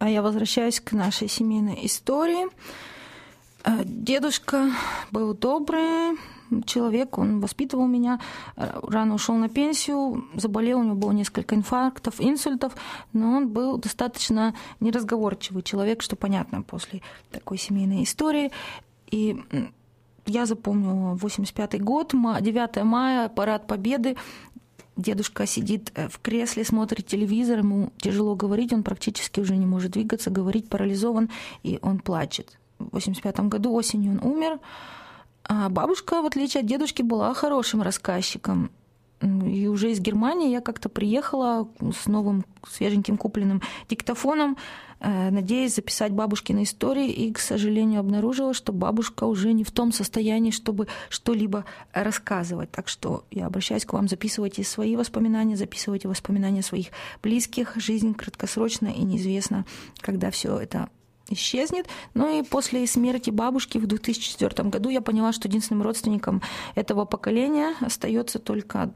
я 0.08 0.22
возвращаюсь 0.22 0.80
к 0.80 0.92
нашей 0.92 1.28
семейной 1.28 1.86
истории. 1.86 2.46
Э, 3.64 3.82
Дедушка 3.84 4.70
был 5.10 5.34
добрый 5.34 6.18
человек, 6.64 7.18
он 7.18 7.40
воспитывал 7.40 7.86
меня, 7.86 8.20
э, 8.56 8.80
рано 8.82 9.14
ушел 9.14 9.34
на 9.36 9.48
пенсию, 9.48 10.24
заболел, 10.34 10.80
у 10.80 10.84
него 10.84 10.94
было 10.94 11.12
несколько 11.12 11.54
инфарктов, 11.54 12.20
инсультов, 12.20 12.74
но 13.12 13.36
он 13.36 13.48
был 13.48 13.76
достаточно 13.78 14.54
неразговорчивый 14.80 15.62
человек, 15.62 16.02
что 16.02 16.16
понятно 16.16 16.62
после 16.62 17.02
такой 17.30 17.58
семейной 17.58 18.04
истории. 18.04 18.50
И 19.10 19.42
я 20.26 20.46
запомнила 20.46 21.14
85 21.14 21.82
год, 21.82 22.14
ма- 22.14 22.40
9 22.40 22.84
мая, 22.84 23.28
парад 23.28 23.66
Победы. 23.66 24.16
Дедушка 24.98 25.46
сидит 25.46 25.92
э, 25.94 26.08
в 26.08 26.18
кресле, 26.18 26.64
смотрит 26.64 27.06
телевизор, 27.06 27.60
ему 27.60 27.92
тяжело 27.98 28.34
говорить, 28.34 28.72
он 28.72 28.82
практически 28.82 29.38
уже 29.38 29.56
не 29.56 29.64
может 29.64 29.92
двигаться, 29.92 30.28
говорить 30.28 30.68
парализован, 30.68 31.30
и 31.62 31.78
он 31.82 32.00
плачет. 32.00 32.58
В 32.80 32.88
85 32.92 33.40
году 33.42 33.72
осенью 33.74 34.12
он 34.12 34.28
умер, 34.28 34.58
а 35.44 35.68
бабушка, 35.68 36.20
в 36.20 36.26
отличие 36.26 36.62
от 36.62 36.66
дедушки, 36.66 37.02
была 37.02 37.32
хорошим 37.32 37.80
рассказчиком. 37.82 38.72
И 39.20 39.66
уже 39.66 39.90
из 39.90 40.00
Германии 40.00 40.50
я 40.50 40.60
как-то 40.60 40.88
приехала 40.88 41.68
с 41.80 42.06
новым 42.06 42.44
свеженьким 42.68 43.16
купленным 43.16 43.62
диктофоном, 43.88 44.56
э, 45.00 45.30
надеясь 45.30 45.74
записать 45.74 46.12
бабушкины 46.12 46.62
истории, 46.62 47.10
и, 47.10 47.32
к 47.32 47.40
сожалению, 47.40 48.00
обнаружила, 48.00 48.54
что 48.54 48.72
бабушка 48.72 49.24
уже 49.24 49.52
не 49.52 49.64
в 49.64 49.72
том 49.72 49.90
состоянии, 49.90 50.52
чтобы 50.52 50.86
что-либо 51.08 51.64
рассказывать. 51.92 52.70
Так 52.70 52.86
что 52.86 53.24
я 53.32 53.46
обращаюсь 53.46 53.84
к 53.84 53.92
вам, 53.92 54.06
записывайте 54.06 54.62
свои 54.62 54.94
воспоминания, 54.94 55.56
записывайте 55.56 56.06
воспоминания 56.06 56.62
своих 56.62 56.88
близких. 57.20 57.74
Жизнь 57.76 58.14
краткосрочна 58.14 58.88
и 58.88 59.02
неизвестно, 59.02 59.64
когда 60.00 60.30
все 60.30 60.58
это 60.58 60.90
исчезнет. 61.28 61.86
Ну 62.14 62.40
и 62.40 62.42
после 62.42 62.86
смерти 62.86 63.30
бабушки 63.30 63.78
в 63.78 63.86
2004 63.86 64.68
году 64.68 64.88
я 64.90 65.00
поняла, 65.00 65.32
что 65.32 65.48
единственным 65.48 65.82
родственником 65.82 66.40
этого 66.74 67.04
поколения 67.04 67.74
остается 67.80 68.38
только 68.38 68.92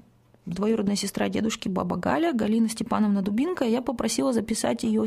двоюродная 0.47 0.97
сестра 0.97 1.28
дедушки 1.28 1.68
баба 1.68 1.97
Галя, 1.97 2.32
Галина 2.32 2.68
Степановна 2.68 3.22
Дубинка. 3.22 3.64
Я 3.64 3.82
попросила 3.82 4.32
записать 4.32 4.82
ее 4.82 5.07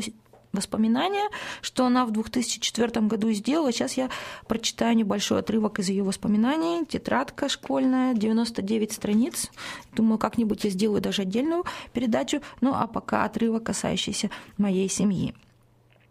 воспоминания, 0.52 1.28
что 1.60 1.86
она 1.86 2.06
в 2.06 2.10
2004 2.10 3.06
году 3.06 3.30
сделала. 3.32 3.72
Сейчас 3.72 3.94
я 3.94 4.10
прочитаю 4.48 4.96
небольшой 4.96 5.40
отрывок 5.40 5.78
из 5.78 5.88
ее 5.88 6.02
воспоминаний. 6.02 6.84
Тетрадка 6.86 7.48
школьная, 7.48 8.14
99 8.14 8.92
страниц. 8.92 9.50
Думаю, 9.94 10.18
как-нибудь 10.18 10.64
я 10.64 10.70
сделаю 10.70 11.00
даже 11.00 11.22
отдельную 11.22 11.64
передачу. 11.92 12.40
Ну 12.60 12.72
а 12.74 12.86
пока 12.86 13.24
отрывок, 13.24 13.64
касающийся 13.64 14.30
моей 14.56 14.88
семьи. 14.88 15.34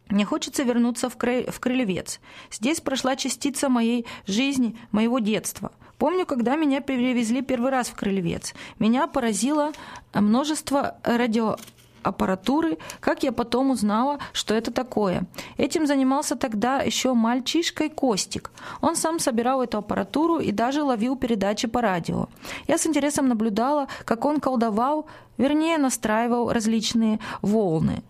Мне 0.08 0.24
хочется 0.24 0.62
вернуться 0.62 1.10
в, 1.10 1.18
Кры- 1.18 1.50
в 1.50 1.60
Крылевец. 1.60 2.20
Здесь 2.52 2.80
прошла 2.80 3.16
частица 3.16 3.70
моей 3.70 4.06
жизни, 4.28 4.78
моего 4.92 5.18
детства. 5.18 5.72
Помню, 5.98 6.26
когда 6.26 6.56
меня 6.56 6.82
перевезли 6.82 7.42
первый 7.42 7.72
раз 7.72 7.88
в 7.88 7.96
Крылевец. 7.96 8.54
Меня 8.80 9.08
поразило 9.08 9.72
множество 10.14 10.98
радиоаппаратуры, 11.04 12.78
как 13.00 13.24
я 13.24 13.32
потом 13.32 13.72
узнала, 13.72 14.20
что 14.34 14.54
это 14.54 14.72
такое. 14.72 15.24
Этим 15.58 15.88
занимался 15.88 16.36
тогда 16.36 16.82
еще 16.82 17.14
мальчишкой 17.14 17.90
Костик. 17.90 18.52
Он 18.82 18.96
сам 18.96 19.20
собирал 19.20 19.62
эту 19.62 19.78
аппаратуру 19.78 20.40
и 20.40 20.52
даже 20.52 20.84
ловил 20.84 21.16
передачи 21.16 21.68
по 21.68 21.82
радио. 21.82 22.28
Я 22.68 22.78
с 22.78 22.86
интересом 22.86 23.30
наблюдала, 23.30 23.88
как 24.04 24.26
он 24.26 24.42
колдовал, 24.42 25.06
вернее, 25.38 25.78
настраивал 25.78 26.52
различные 26.52 27.20
волны 27.42 28.04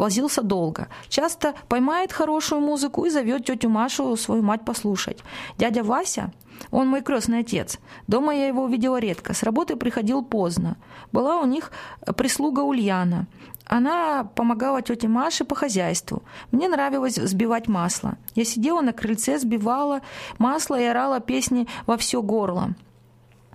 возился 0.00 0.42
долго. 0.42 0.88
Часто 1.08 1.54
поймает 1.68 2.10
хорошую 2.10 2.62
музыку 2.62 3.04
и 3.04 3.10
зовет 3.10 3.44
тетю 3.44 3.68
Машу, 3.68 4.16
свою 4.16 4.42
мать, 4.42 4.64
послушать. 4.64 5.18
Дядя 5.58 5.82
Вася, 5.82 6.32
он 6.70 6.88
мой 6.88 7.02
крестный 7.02 7.40
отец. 7.40 7.78
Дома 8.06 8.34
я 8.34 8.46
его 8.46 8.64
увидела 8.64 8.98
редко. 8.98 9.34
С 9.34 9.42
работы 9.42 9.76
приходил 9.76 10.24
поздно. 10.24 10.76
Была 11.12 11.40
у 11.40 11.46
них 11.46 11.72
прислуга 12.16 12.60
Ульяна. 12.60 13.26
Она 13.66 14.24
помогала 14.24 14.82
тете 14.82 15.08
Маше 15.08 15.44
по 15.44 15.54
хозяйству. 15.54 16.22
Мне 16.50 16.68
нравилось 16.68 17.18
взбивать 17.18 17.68
масло. 17.68 18.18
Я 18.34 18.44
сидела 18.44 18.80
на 18.80 18.92
крыльце, 18.92 19.38
сбивала 19.38 20.02
масло 20.38 20.78
и 20.80 20.84
орала 20.84 21.20
песни 21.20 21.68
во 21.86 21.96
все 21.96 22.20
горло. 22.20 22.74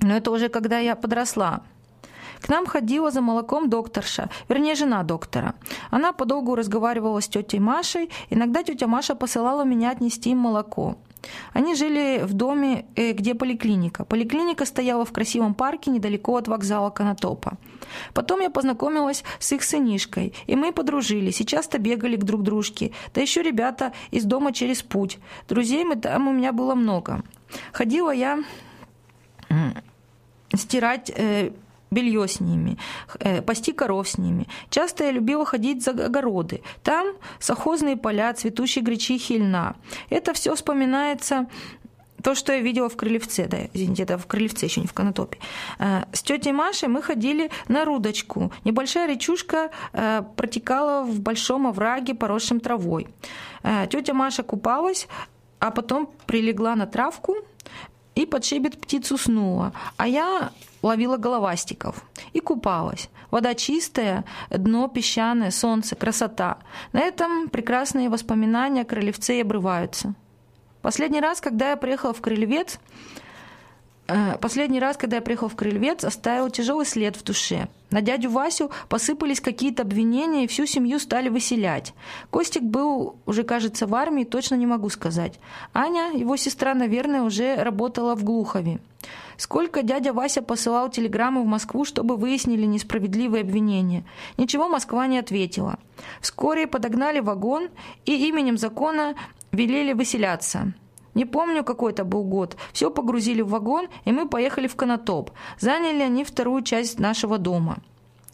Но 0.02 0.16
это 0.16 0.32
уже 0.32 0.50
когда 0.50 0.80
я 0.80 0.96
подросла. 0.96 1.64
К 2.42 2.50
нам 2.50 2.66
ходила 2.66 3.12
за 3.12 3.22
молоком 3.22 3.70
докторша, 3.70 4.30
вернее, 4.50 4.76
жена 4.76 5.04
доктора. 5.04 5.56
Она 5.90 6.12
подолгу 6.14 6.56
разговаривала 6.56 7.20
с 7.20 7.28
тетей 7.28 7.60
Машей, 7.60 8.10
иногда 8.30 8.64
тетя 8.64 8.88
Маша 8.88 9.16
посылала 9.16 9.64
меня 9.64 9.92
отнести 9.92 10.32
им 10.32 10.40
молоко. 10.40 10.98
Они 11.54 11.76
жили 11.76 12.22
в 12.24 12.34
доме, 12.34 12.86
э, 12.96 13.12
где 13.14 13.36
поликлиника. 13.36 14.06
Поликлиника 14.06 14.66
стояла 14.66 15.06
в 15.06 15.12
красивом 15.12 15.54
парке 15.54 15.92
недалеко 15.92 16.38
от 16.38 16.48
вокзала 16.48 16.90
Конотопа. 16.90 17.58
Потом 18.14 18.42
я 18.42 18.50
познакомилась 18.50 19.24
с 19.40 19.52
их 19.52 19.64
сынишкой, 19.64 20.34
и 20.48 20.56
мы 20.56 20.72
подружились, 20.72 21.42
и 21.42 21.46
часто 21.46 21.78
бегали 21.78 22.16
к 22.16 22.24
друг 22.24 22.44
дружке. 22.44 22.92
Да 23.14 23.22
еще 23.22 23.42
ребята 23.42 23.94
из 24.12 24.24
дома 24.24 24.54
через 24.54 24.82
путь. 24.82 25.20
Друзей 25.48 25.84
мы 25.84 25.96
там 25.96 26.28
у 26.28 26.34
меня 26.34 26.52
было 26.52 26.76
много. 26.76 27.24
Ходила 27.72 28.12
я 28.12 28.44
стирать 30.54 31.12
э, 31.16 31.52
белье 31.92 32.28
с 32.28 32.40
ними, 32.40 32.78
э, 33.20 33.42
пасти 33.42 33.72
коров 33.72 34.08
с 34.08 34.18
ними. 34.18 34.48
Часто 34.70 35.06
я 35.06 35.12
любила 35.12 35.46
ходить 35.46 35.84
за 35.84 35.92
огороды. 35.92 36.62
Там 36.84 37.16
совхозные 37.40 37.98
поля, 37.98 38.34
цветущие 38.34 38.84
гречихи 38.84 39.34
и 39.34 39.38
льна. 39.40 39.76
Это 40.10 40.34
все 40.34 40.54
вспоминается 40.56 41.48
то, 42.24 42.34
что 42.34 42.54
я 42.54 42.60
видела 42.60 42.90
в 42.90 42.96
Крылевце, 42.96 43.48
да, 43.48 43.58
извините, 43.74 44.04
это 44.04 44.18
в 44.18 44.26
Крылевце, 44.26 44.66
еще 44.66 44.82
не 44.82 44.88
в 44.88 44.94
Конотопе. 44.94 45.38
Э, 45.80 46.04
С 46.12 46.24
тетей 46.24 46.54
Машей 46.54 46.90
мы 46.90 47.02
ходили 47.02 47.52
на 47.68 47.86
Рудочку. 47.86 48.52
Небольшая 48.64 49.08
речушка 49.08 49.70
э, 49.94 50.24
протекала 50.36 51.04
в 51.04 51.20
большом 51.20 51.68
овраге, 51.68 52.16
поросшем 52.16 52.60
травой. 52.60 53.08
Тетя 53.90 54.14
Маша 54.14 54.44
купалась, 54.44 55.08
а 55.60 55.72
потом 55.72 56.08
прилегла 56.28 56.76
на 56.76 56.86
травку 56.86 57.36
и 58.16 58.26
под 58.26 58.46
шебет 58.46 58.80
птиц 58.80 59.12
уснула. 59.12 59.74
А 59.98 60.08
я 60.08 60.52
ловила 60.86 61.18
головастиков 61.18 62.06
и 62.34 62.40
купалась. 62.40 63.10
Вода 63.32 63.56
чистая, 63.56 64.24
дно 64.50 64.88
песчаное, 64.88 65.52
солнце, 65.52 65.96
красота. 65.96 66.60
На 66.94 67.02
этом 67.02 67.50
прекрасные 67.50 68.10
воспоминания 68.10 68.82
о 68.82 68.86
Крылевце 68.86 69.40
и 69.40 69.42
обрываются. 69.42 70.14
Последний 70.82 71.20
раз, 71.20 71.42
когда 71.42 71.72
я 71.72 71.78
приехала 71.78 72.14
в 72.14 72.22
Крыльвец, 72.22 72.80
э, 74.08 74.38
Последний 74.38 74.80
раз, 74.80 74.98
когда 74.98 75.16
я 75.16 75.22
приехал 75.24 75.50
в 75.50 75.56
Крыльвец, 75.56 76.04
оставил 76.04 76.52
тяжелый 76.52 76.86
след 76.86 77.18
в 77.18 77.24
душе. 77.24 77.68
На 77.90 78.02
дядю 78.02 78.30
Васю 78.30 78.70
посыпались 78.88 79.42
какие-то 79.42 79.82
обвинения, 79.82 80.44
и 80.44 80.48
всю 80.48 80.68
семью 80.68 81.00
стали 81.00 81.30
выселять. 81.30 81.96
Костик 82.30 82.62
был 82.62 83.16
уже, 83.26 83.44
кажется, 83.44 83.88
в 83.88 83.96
армии, 83.96 84.24
точно 84.24 84.56
не 84.56 84.68
могу 84.68 84.90
сказать. 84.90 85.40
Аня, 85.74 86.12
его 86.14 86.38
сестра, 86.38 86.76
наверное, 86.76 87.24
уже 87.24 87.56
работала 87.56 88.16
в 88.16 88.24
Глухове. 88.24 88.80
Сколько 89.38 89.84
дядя 89.84 90.14
Вася 90.14 90.42
посылал 90.42 90.90
телеграммы 90.90 91.44
в 91.44 91.46
Москву, 91.46 91.86
чтобы 91.86 92.16
выяснили 92.18 92.66
несправедливые 92.66 93.42
обвинения. 93.42 94.06
Ничего 94.38 94.68
Москва 94.68 95.08
не 95.08 95.18
ответила. 95.18 95.78
Вскоре 96.22 96.68
подогнали 96.68 97.20
вагон 97.20 97.70
и 98.06 98.28
именем 98.28 98.58
закона 98.58 99.16
велели 99.52 99.94
выселяться. 99.94 100.74
Не 101.14 101.26
помню, 101.26 101.64
какой 101.64 101.94
это 101.94 102.04
был 102.04 102.24
год. 102.24 102.58
Все 102.74 102.92
погрузили 102.92 103.42
в 103.42 103.50
вагон, 103.50 103.88
и 104.04 104.12
мы 104.12 104.28
поехали 104.28 104.68
в 104.68 104.76
Конотоп. 104.76 105.32
Заняли 105.60 106.02
они 106.02 106.24
вторую 106.26 106.62
часть 106.62 107.00
нашего 107.00 107.38
дома. 107.38 107.78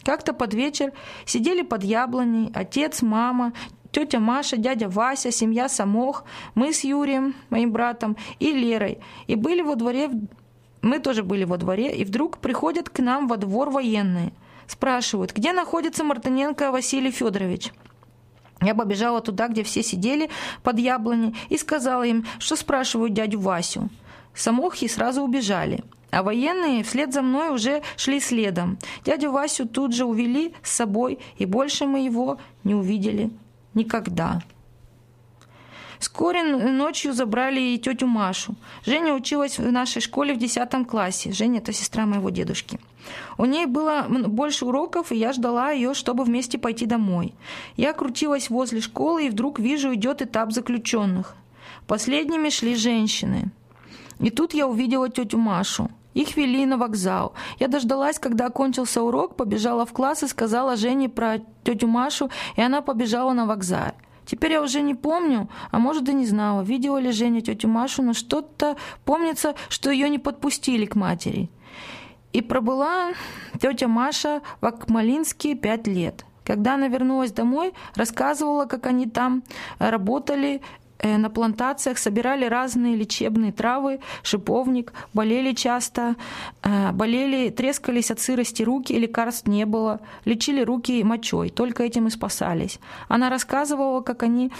Как-то 0.04 0.32
под 0.32 0.52
вечер 0.52 0.92
сидели 1.24 1.62
под 1.62 1.84
яблоней 1.84 2.50
отец, 2.52 3.02
мама, 3.02 3.52
тетя 3.92 4.18
Маша, 4.18 4.56
дядя 4.56 4.88
Вася, 4.88 5.30
семья 5.30 5.68
Самох, 5.68 6.24
мы 6.56 6.72
с 6.72 6.82
Юрием, 6.82 7.36
моим 7.50 7.70
братом, 7.70 8.16
и 8.40 8.50
Лерой. 8.50 8.98
И 9.28 9.36
были 9.36 9.62
во 9.62 9.76
дворе, 9.76 10.10
мы 10.82 10.98
тоже 10.98 11.22
были 11.22 11.44
во 11.44 11.56
дворе, 11.56 11.96
и 11.96 12.04
вдруг 12.04 12.38
приходят 12.38 12.88
к 12.88 12.98
нам 12.98 13.28
во 13.28 13.36
двор 13.36 13.70
военные. 13.70 14.32
Спрашивают, 14.66 15.32
где 15.32 15.52
находится 15.52 16.04
Мартыненко 16.04 16.72
Василий 16.72 17.10
Федорович. 17.10 17.72
Я 18.60 18.74
побежала 18.74 19.20
туда, 19.20 19.48
где 19.48 19.62
все 19.62 19.82
сидели 19.82 20.30
под 20.62 20.78
яблоней, 20.78 21.34
и 21.48 21.56
сказала 21.56 22.04
им, 22.04 22.26
что 22.38 22.56
спрашивают 22.56 23.12
дядю 23.12 23.40
Васю. 23.40 23.88
Самохи 24.34 24.88
сразу 24.88 25.22
убежали. 25.22 25.84
А 26.10 26.22
военные 26.22 26.84
вслед 26.84 27.12
за 27.12 27.22
мной 27.22 27.48
уже 27.54 27.82
шли 27.96 28.20
следом. 28.20 28.78
Дядю 29.04 29.32
Васю 29.32 29.66
тут 29.66 29.94
же 29.94 30.04
увели 30.04 30.54
с 30.62 30.70
собой, 30.70 31.18
и 31.38 31.46
больше 31.46 31.86
мы 31.86 32.00
его 32.00 32.38
не 32.64 32.74
увидели 32.74 33.30
никогда. 33.74 34.42
Вскоре 36.02 36.42
ночью 36.42 37.12
забрали 37.12 37.60
и 37.60 37.78
тетю 37.78 38.08
Машу. 38.08 38.56
Женя 38.84 39.14
училась 39.14 39.60
в 39.60 39.70
нашей 39.70 40.02
школе 40.02 40.34
в 40.34 40.36
10 40.36 40.84
классе. 40.88 41.30
Женя– 41.30 41.58
это 41.60 41.72
сестра 41.72 42.06
моего 42.06 42.30
дедушки. 42.30 42.80
У 43.38 43.44
ней 43.44 43.66
было 43.66 44.06
больше 44.08 44.64
уроков, 44.64 45.12
и 45.12 45.16
я 45.16 45.32
ждала 45.32 45.70
ее, 45.70 45.94
чтобы 45.94 46.24
вместе 46.24 46.58
пойти 46.58 46.86
домой. 46.86 47.34
Я 47.76 47.92
крутилась 47.92 48.50
возле 48.50 48.80
школы, 48.80 49.26
и 49.26 49.30
вдруг 49.30 49.60
вижу, 49.60 49.94
идет 49.94 50.22
этап 50.22 50.50
заключенных. 50.50 51.36
Последними 51.86 52.48
шли 52.48 52.74
женщины. 52.74 53.52
И 54.18 54.30
тут 54.30 54.54
я 54.54 54.66
увидела 54.66 55.08
тетю 55.08 55.38
Машу. 55.38 55.88
Их 56.14 56.36
вели 56.36 56.66
на 56.66 56.78
вокзал. 56.78 57.32
Я 57.60 57.68
дождалась, 57.68 58.18
когда 58.18 58.46
окончился 58.46 59.02
урок, 59.02 59.36
побежала 59.36 59.86
в 59.86 59.92
класс 59.92 60.24
и 60.24 60.26
сказала 60.26 60.74
Жене 60.74 61.08
про 61.08 61.38
тетю 61.62 61.86
Машу, 61.86 62.28
и 62.56 62.60
она 62.60 62.80
побежала 62.80 63.32
на 63.32 63.46
вокзал. 63.46 63.92
Теперь 64.24 64.52
я 64.52 64.62
уже 64.62 64.82
не 64.82 64.94
помню, 64.94 65.48
а 65.70 65.78
может 65.78 66.08
и 66.08 66.14
не 66.14 66.26
знала, 66.26 66.62
видела 66.62 66.98
ли 66.98 67.10
Женя 67.12 67.40
тетю 67.40 67.68
Машу, 67.68 68.02
но 68.02 68.12
что-то 68.12 68.76
помнится, 69.04 69.54
что 69.68 69.90
ее 69.90 70.08
не 70.08 70.18
подпустили 70.18 70.86
к 70.86 70.94
матери. 70.94 71.50
И 72.32 72.40
пробыла 72.40 73.12
тетя 73.60 73.88
Маша 73.88 74.40
в 74.60 74.66
Акмалинске 74.66 75.54
пять 75.54 75.86
лет. 75.86 76.24
Когда 76.44 76.74
она 76.74 76.88
вернулась 76.88 77.30
домой, 77.32 77.72
рассказывала, 77.94 78.64
как 78.64 78.86
они 78.86 79.06
там 79.06 79.44
работали 79.78 80.60
на 81.02 81.30
плантациях, 81.30 81.98
собирали 81.98 82.44
разные 82.46 82.96
лечебные 82.96 83.52
травы, 83.52 84.00
шиповник, 84.22 84.92
болели 85.12 85.52
часто, 85.52 86.16
э, 86.62 86.92
болели, 86.92 87.50
трескались 87.50 88.10
от 88.10 88.20
сырости 88.20 88.62
руки, 88.62 88.92
лекарств 88.92 89.46
не 89.46 89.66
было, 89.66 90.00
лечили 90.24 90.62
руки 90.62 91.02
мочой, 91.04 91.50
только 91.50 91.82
этим 91.82 92.06
и 92.06 92.10
спасались. 92.10 92.78
Она 93.08 93.30
рассказывала, 93.30 94.00
как 94.00 94.22
они 94.22 94.52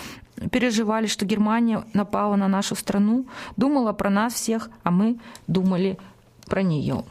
переживали, 0.51 1.07
что 1.07 1.25
Германия 1.25 1.85
напала 1.93 2.37
на 2.37 2.49
нашу 2.49 2.75
страну, 2.75 3.27
думала 3.57 3.93
про 3.93 4.11
нас 4.11 4.35
всех, 4.35 4.71
а 4.83 4.91
мы 4.91 5.19
думали 5.47 5.99
про 6.47 6.63
нее. 6.63 7.05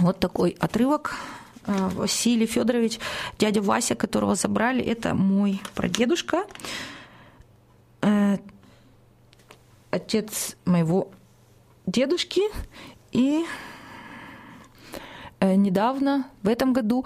Вот 0.00 0.18
такой 0.18 0.56
отрывок. 0.60 1.14
Э, 1.66 1.88
Василий 1.94 2.46
Федорович, 2.46 2.98
дядя 3.38 3.60
Вася, 3.60 3.94
которого 3.94 4.34
забрали, 4.34 4.82
это 4.82 5.14
мой 5.14 5.60
прадедушка, 5.74 6.44
э, 8.02 8.38
отец 9.90 10.56
моего 10.64 11.10
дедушки. 11.86 12.42
И 13.12 13.44
э, 15.40 15.54
недавно, 15.54 16.26
в 16.42 16.48
этом 16.48 16.72
году, 16.72 17.04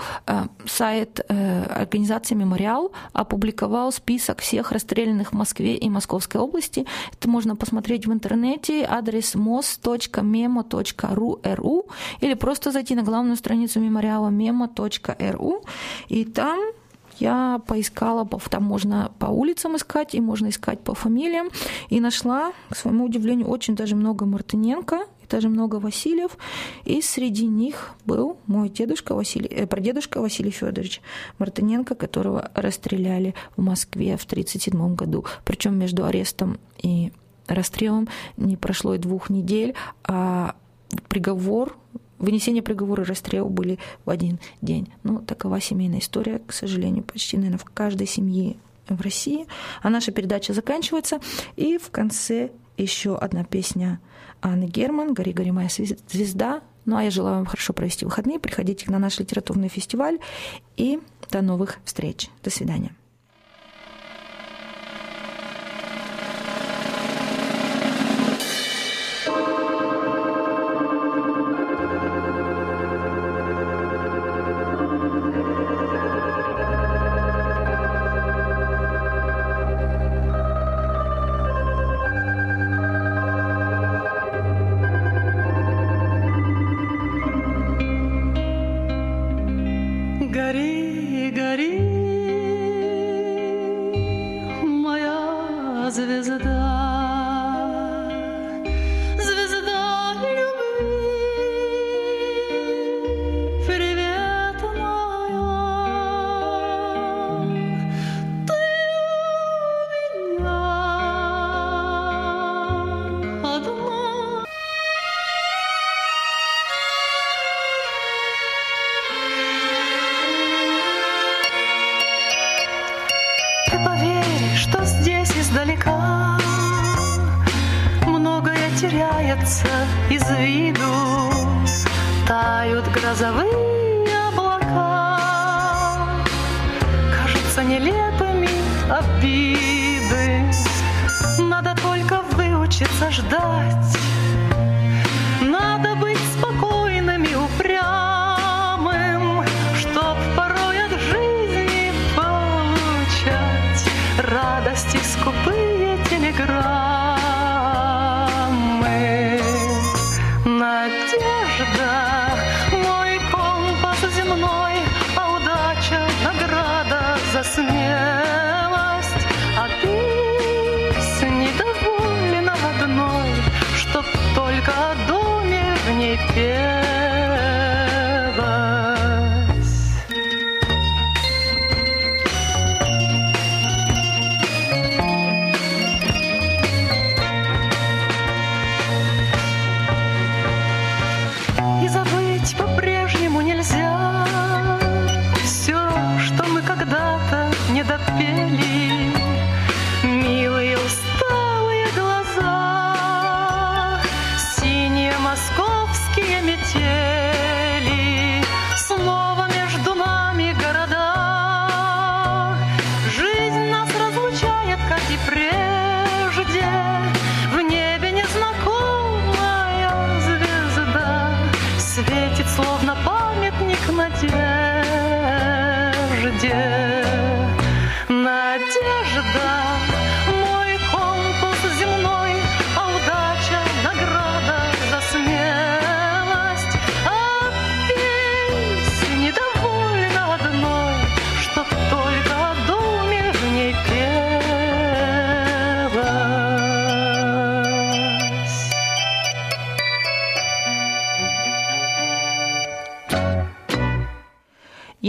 сайт 0.66 1.20
организации 1.28 2.34
«Мемориал» 2.34 2.92
опубликовал 3.12 3.92
список 3.92 4.40
всех 4.40 4.72
расстрелянных 4.72 5.32
в 5.32 5.36
Москве 5.36 5.76
и 5.76 5.90
Московской 5.90 6.40
области. 6.40 6.86
Это 7.12 7.28
можно 7.28 7.56
посмотреть 7.56 8.06
в 8.06 8.12
интернете, 8.12 8.86
адрес 8.88 9.34
mos.memo.ru 9.34 11.90
или 12.20 12.34
просто 12.34 12.72
зайти 12.72 12.94
на 12.94 13.02
главную 13.02 13.36
страницу 13.36 13.80
мемориала 13.80 14.30
memo.ru, 14.30 15.64
и 16.08 16.24
там 16.24 16.58
я 17.20 17.60
поискала, 17.66 18.28
там 18.50 18.64
можно 18.64 19.12
по 19.18 19.26
улицам 19.26 19.76
искать, 19.76 20.14
и 20.14 20.20
можно 20.20 20.48
искать 20.48 20.80
по 20.80 20.94
фамилиям, 20.94 21.50
и 21.88 22.00
нашла, 22.00 22.52
к 22.70 22.76
своему 22.76 23.04
удивлению, 23.04 23.48
очень 23.48 23.76
даже 23.76 23.96
много 23.96 24.24
Мартыненко, 24.24 25.00
и 25.22 25.26
даже 25.28 25.48
много 25.48 25.76
Васильев, 25.76 26.36
и 26.84 27.02
среди 27.02 27.46
них 27.46 27.92
был 28.04 28.38
мой 28.46 28.68
дедушка 28.68 29.14
Василий, 29.14 29.48
э, 29.48 29.66
прадедушка 29.66 30.20
Василий 30.20 30.50
Федорович 30.50 31.00
Мартыненко, 31.38 31.94
которого 31.94 32.50
расстреляли 32.54 33.34
в 33.56 33.62
Москве 33.62 34.16
в 34.16 34.24
1937 34.24 34.94
году. 34.94 35.24
Причем 35.44 35.78
между 35.78 36.04
арестом 36.04 36.58
и 36.82 37.12
расстрелом 37.46 38.08
не 38.36 38.56
прошло 38.56 38.94
и 38.94 38.98
двух 38.98 39.30
недель, 39.30 39.74
а 40.04 40.54
приговор 41.08 41.76
Вынесение 42.20 42.62
приговора 42.62 43.02
и 43.02 43.06
расстрел 43.06 43.48
были 43.48 43.78
в 44.04 44.10
один 44.10 44.38
день. 44.60 44.92
Ну, 45.02 45.20
такова 45.20 45.58
семейная 45.60 46.00
история, 46.00 46.40
к 46.46 46.52
сожалению, 46.52 47.02
почти, 47.02 47.36
наверное, 47.36 47.58
в 47.58 47.64
каждой 47.64 48.06
семье 48.06 48.56
в 48.88 49.00
России. 49.00 49.46
А 49.82 49.88
наша 49.88 50.12
передача 50.12 50.52
заканчивается. 50.52 51.18
И 51.56 51.78
в 51.78 51.90
конце 51.90 52.50
еще 52.76 53.16
одна 53.16 53.44
песня 53.44 54.00
Анны 54.42 54.64
Герман 54.64 55.14
«Гори, 55.14 55.32
гори, 55.32 55.50
моя 55.50 55.68
звезда». 55.68 56.60
Ну, 56.84 56.96
а 56.96 57.02
я 57.02 57.10
желаю 57.10 57.36
вам 57.36 57.46
хорошо 57.46 57.72
провести 57.72 58.04
выходные. 58.04 58.38
Приходите 58.38 58.90
на 58.90 58.98
наш 58.98 59.18
литературный 59.18 59.68
фестиваль. 59.68 60.18
И 60.76 61.00
до 61.30 61.40
новых 61.40 61.78
встреч. 61.84 62.28
До 62.42 62.50
свидания. 62.50 62.94
because 95.90 95.98
it 95.98 96.08
is 96.08 96.28
a 96.28 96.49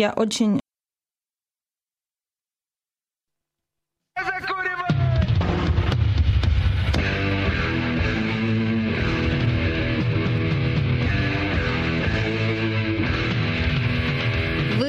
Я 0.02 0.14
очень 0.14 0.60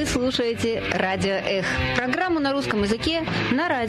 слушаете 0.07 0.81
Радио 0.91 1.33
Эх. 1.33 1.65
Программу 1.95 2.39
на 2.39 2.53
русском 2.53 2.81
языке 2.81 3.23